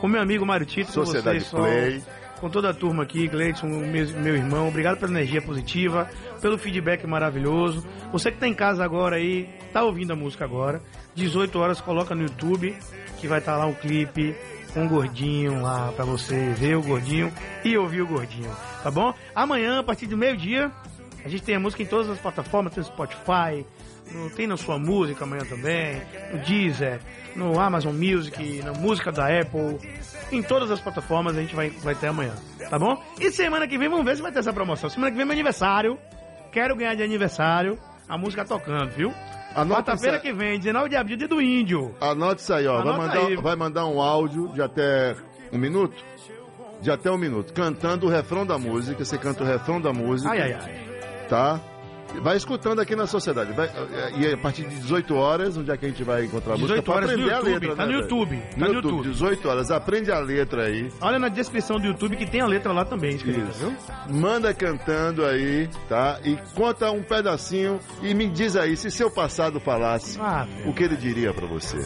Com 0.00 0.08
meu 0.08 0.20
amigo 0.20 0.44
Mário 0.44 0.66
Tito, 0.66 0.90
Sociedade 0.90 1.40
vocês, 1.40 1.50
só- 1.50 1.58
Play. 1.58 2.02
Com 2.40 2.50
toda 2.50 2.70
a 2.70 2.74
turma 2.74 3.02
aqui, 3.02 3.26
Gleidson, 3.28 3.66
meu, 3.66 4.36
irmão. 4.36 4.68
Obrigado 4.68 4.98
pela 4.98 5.10
energia 5.10 5.40
positiva, 5.40 6.08
pelo 6.40 6.58
feedback 6.58 7.06
maravilhoso. 7.06 7.86
Você 8.12 8.30
que 8.30 8.38
tá 8.38 8.46
em 8.46 8.54
casa 8.54 8.84
agora 8.84 9.16
aí, 9.16 9.48
tá 9.72 9.82
ouvindo 9.82 10.12
a 10.12 10.16
música 10.16 10.44
agora. 10.44 10.82
18 11.14 11.58
horas, 11.58 11.80
coloca 11.80 12.14
no 12.14 12.22
YouTube, 12.22 12.76
que 13.18 13.28
vai 13.28 13.38
estar 13.38 13.56
lá 13.56 13.66
um 13.66 13.74
clipe 13.74 14.34
com 14.72 14.82
um 14.82 14.88
gordinho 14.88 15.62
lá 15.62 15.92
pra 15.92 16.04
você 16.04 16.52
ver 16.54 16.76
o 16.76 16.82
gordinho 16.82 17.32
e 17.64 17.78
ouvir 17.78 18.02
o 18.02 18.06
gordinho, 18.06 18.50
tá 18.82 18.90
bom? 18.90 19.14
Amanhã, 19.34 19.78
a 19.78 19.82
partir 19.84 20.06
do 20.06 20.16
meio-dia, 20.16 20.70
a 21.24 21.28
gente 21.28 21.44
tem 21.44 21.54
a 21.54 21.60
música 21.60 21.82
em 21.82 21.86
todas 21.86 22.10
as 22.10 22.18
plataformas, 22.18 22.74
tem 22.74 22.82
Spotify, 22.82 23.64
no- 24.12 24.30
tem 24.30 24.46
na 24.46 24.56
sua 24.56 24.78
música 24.78 25.24
amanhã 25.24 25.44
também, 25.44 26.00
no 26.32 26.38
Deezer, 26.40 27.00
no 27.36 27.58
Amazon 27.58 27.94
Music, 27.94 28.62
na 28.62 28.72
música 28.72 29.10
da 29.12 29.26
Apple, 29.26 29.78
em 30.32 30.42
todas 30.42 30.70
as 30.70 30.80
plataformas 30.80 31.36
a 31.36 31.40
gente 31.40 31.54
vai, 31.54 31.70
vai 31.70 31.94
ter 31.94 32.08
amanhã, 32.08 32.34
tá 32.70 32.78
bom? 32.78 33.00
E 33.20 33.30
semana 33.30 33.66
que 33.66 33.76
vem 33.78 33.88
vamos 33.88 34.04
ver 34.04 34.16
se 34.16 34.22
vai 34.22 34.32
ter 34.32 34.38
essa 34.40 34.52
promoção. 34.52 34.88
Semana 34.90 35.10
que 35.10 35.16
vem 35.16 35.22
é 35.22 35.26
meu 35.26 35.32
aniversário, 35.32 35.98
quero 36.52 36.74
ganhar 36.76 36.94
de 36.94 37.02
aniversário, 37.02 37.78
a 38.08 38.16
música 38.18 38.44
tocando, 38.44 38.90
viu? 38.90 39.12
Quarta-feira 39.54 40.18
que 40.18 40.32
vem, 40.32 40.58
19 40.58 40.88
de 40.88 40.96
abril, 40.96 41.16
dia 41.16 41.28
do 41.28 41.40
índio. 41.40 41.94
Anote 42.00 42.42
isso 42.42 42.52
aí, 42.52 42.66
ó. 42.66 42.82
Vai 42.82 42.96
mandar, 42.98 43.18
aí. 43.18 43.36
vai 43.36 43.54
mandar 43.56 43.86
um 43.86 44.00
áudio 44.00 44.48
de 44.48 44.60
até 44.60 45.14
um 45.52 45.58
minuto? 45.58 45.94
De 46.80 46.90
até 46.90 47.08
um 47.10 47.16
minuto. 47.16 47.52
Cantando 47.52 48.06
o 48.06 48.10
refrão 48.10 48.44
da 48.44 48.58
música. 48.58 49.04
Você 49.04 49.16
canta 49.16 49.44
o 49.44 49.46
refrão 49.46 49.80
da 49.80 49.92
música. 49.92 50.28
Ai, 50.32 50.42
ai, 50.42 50.52
ai. 50.54 51.26
Tá? 51.28 51.60
Vai 52.22 52.36
escutando 52.36 52.80
aqui 52.80 52.94
na 52.94 53.06
sociedade. 53.06 53.52
Vai- 53.52 53.70
e 54.16 54.32
a 54.32 54.36
partir 54.38 54.62
de 54.66 54.76
18 54.76 55.14
horas, 55.16 55.56
onde 55.56 55.70
é 55.70 55.76
que 55.76 55.84
a 55.84 55.88
gente 55.88 56.04
vai 56.04 56.24
encontrar 56.24 56.54
a 56.54 56.56
música? 56.56 56.80
18 56.80 56.84
Pra 56.84 56.94
horas 56.94 57.08
no 57.08 57.14
aprender 57.14 57.32
a 57.32 57.36
YouTube, 57.38 57.52
letra, 57.66 57.76
tá 57.76 57.86
né, 57.86 57.92
no? 57.92 58.00
YouTube, 58.00 58.36
tá 58.36 58.56
No 58.56 58.66
no 58.66 58.72
YouTube, 58.74 58.90
YouTube. 58.96 59.12
18 59.12 59.48
horas. 59.48 59.70
Aprende 59.70 60.12
a 60.12 60.18
letra 60.20 60.64
aí. 60.66 60.88
Olha 61.00 61.18
na 61.18 61.28
descrição 61.28 61.78
do 61.80 61.86
YouTube 61.86 62.16
que 62.16 62.26
tem 62.26 62.40
a 62.40 62.46
letra 62.46 62.72
lá 62.72 62.84
também, 62.84 63.16
escrita, 63.16 63.40
Isso. 63.50 63.58
viu? 63.58 63.76
Manda 64.20 64.54
cantando 64.54 65.24
aí, 65.26 65.68
tá? 65.88 66.18
E 66.24 66.36
conta 66.54 66.90
um 66.90 67.02
pedacinho 67.02 67.80
e 68.02 68.14
me 68.14 68.28
diz 68.28 68.54
aí, 68.56 68.76
se 68.76 68.90
seu 68.90 69.10
passado 69.10 69.58
falasse, 69.58 70.18
Ah, 70.20 70.46
o 70.66 70.72
que 70.72 70.84
ele 70.84 70.96
diria 70.96 71.32
pra 71.34 71.46
você? 71.46 71.78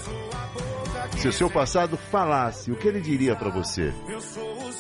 Se 1.16 1.26
o 1.26 1.32
seu 1.32 1.48
passado 1.50 1.96
falasse, 1.96 2.70
o 2.70 2.76
que 2.76 2.86
ele 2.86 3.00
diria 3.00 3.34
pra 3.34 3.48
você? 3.50 3.92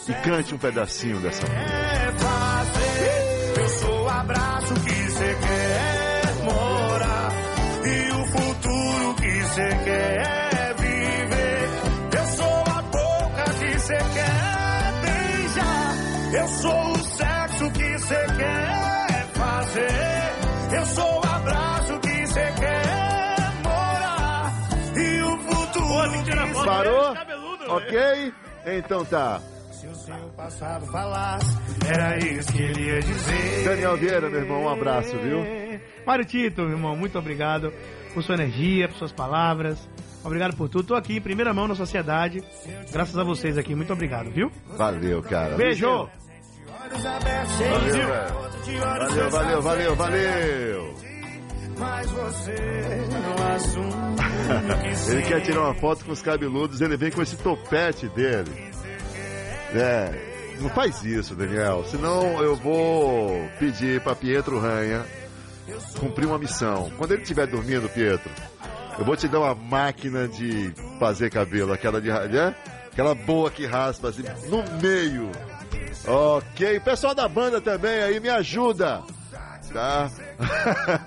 E 0.08 0.12
cante 0.22 0.54
um 0.54 0.58
pedacinho 0.58 1.18
dessa 1.20 1.42
música. 1.42 1.72
é 1.72 2.12
fazer. 2.12 3.60
Eu 3.60 3.68
sou 3.70 4.04
o 4.04 4.08
abraço 4.08 4.74
que 4.74 4.97
quer 5.40 6.34
morar 6.44 7.32
e 7.84 8.10
o 8.12 8.26
futuro 8.26 9.14
que 9.14 9.42
você 9.44 9.68
quer 9.84 10.74
viver. 10.78 11.68
Eu 12.18 12.26
sou 12.26 12.64
a 12.76 12.82
boca 12.82 13.44
que 13.58 13.78
você 13.78 13.96
quer 13.96 14.92
beijar. 15.02 15.94
Eu 16.32 16.48
sou 16.48 16.92
o 16.92 16.98
sexo 16.98 17.70
que 17.72 17.98
você 17.98 18.26
quer 18.36 19.26
fazer. 19.34 20.76
Eu 20.76 20.86
sou 20.86 21.20
o 21.20 21.26
abraço 21.26 21.98
que 22.00 22.26
você 22.26 22.52
quer 22.60 23.52
morar 23.64 24.52
e 24.96 25.22
o 25.22 25.38
futuro 25.38 26.24
que 26.24 26.54
você 26.54 26.64
Parou? 26.66 27.14
Cabeludo, 27.14 27.64
né? 27.66 27.72
Ok? 27.74 28.34
Então 28.66 29.04
tá. 29.04 29.40
Se 29.78 29.86
o 29.86 29.94
seu 29.94 30.28
passado 30.36 30.86
falasse, 30.86 31.46
era 31.86 32.18
isso 32.18 32.52
que 32.52 32.62
ele 32.62 32.84
ia 32.84 33.00
dizer. 33.00 33.64
Daniel 33.64 33.96
Vieira, 33.96 34.28
meu 34.28 34.40
irmão, 34.40 34.64
um 34.64 34.68
abraço, 34.68 35.16
viu? 35.18 35.38
Mário 36.04 36.24
Tito, 36.24 36.62
meu 36.62 36.72
irmão, 36.72 36.96
muito 36.96 37.16
obrigado 37.16 37.72
por 38.12 38.24
sua 38.24 38.34
energia, 38.34 38.88
por 38.88 38.96
suas 38.96 39.12
palavras. 39.12 39.88
Obrigado 40.24 40.56
por 40.56 40.68
tudo. 40.68 40.88
Tô 40.88 40.94
aqui 40.96 41.18
em 41.18 41.20
primeira 41.20 41.54
mão 41.54 41.68
na 41.68 41.76
sociedade. 41.76 42.42
Graças 42.90 43.16
a 43.16 43.22
vocês 43.22 43.56
aqui. 43.56 43.72
Muito 43.76 43.92
obrigado, 43.92 44.30
viu? 44.32 44.50
Valeu, 44.76 45.22
cara. 45.22 45.54
Beijo! 45.54 45.86
Valeu, 45.86 46.10
Valeu, 48.80 49.30
valeu, 49.30 49.62
valeu, 49.62 49.94
valeu. 49.94 50.94
Mas 51.78 52.10
você 52.10 52.56
não 53.12 53.54
assume. 53.54 54.18
Ele 55.12 55.22
quer 55.22 55.40
tirar 55.42 55.60
uma 55.60 55.74
foto 55.74 56.04
com 56.04 56.10
os 56.10 56.20
cabeludos, 56.20 56.80
ele 56.80 56.96
vem 56.96 57.10
com 57.10 57.22
esse 57.22 57.36
topete 57.36 58.08
dele. 58.08 58.67
É, 59.74 60.56
não 60.60 60.70
faz 60.70 61.04
isso, 61.04 61.34
Daniel, 61.34 61.84
senão 61.90 62.42
eu 62.42 62.56
vou 62.56 63.48
pedir 63.58 64.00
pra 64.00 64.14
Pietro 64.14 64.58
Ranha 64.58 65.04
cumprir 65.98 66.26
uma 66.26 66.38
missão. 66.38 66.90
Quando 66.96 67.12
ele 67.12 67.22
estiver 67.22 67.46
dormindo, 67.46 67.88
Pietro, 67.88 68.30
eu 68.98 69.04
vou 69.04 69.16
te 69.16 69.28
dar 69.28 69.40
uma 69.40 69.54
máquina 69.54 70.26
de 70.26 70.72
fazer 70.98 71.30
cabelo, 71.30 71.72
aquela 71.72 72.00
de, 72.00 72.08
né? 72.08 72.54
Aquela 72.90 73.14
boa 73.14 73.50
que 73.50 73.66
raspa 73.66 74.08
assim, 74.08 74.24
no 74.48 74.64
meio. 74.80 75.30
Ok, 76.06 76.80
pessoal 76.80 77.14
da 77.14 77.28
banda 77.28 77.60
também 77.60 78.02
aí, 78.02 78.18
me 78.18 78.28
ajuda, 78.28 79.02
tá? 79.72 80.10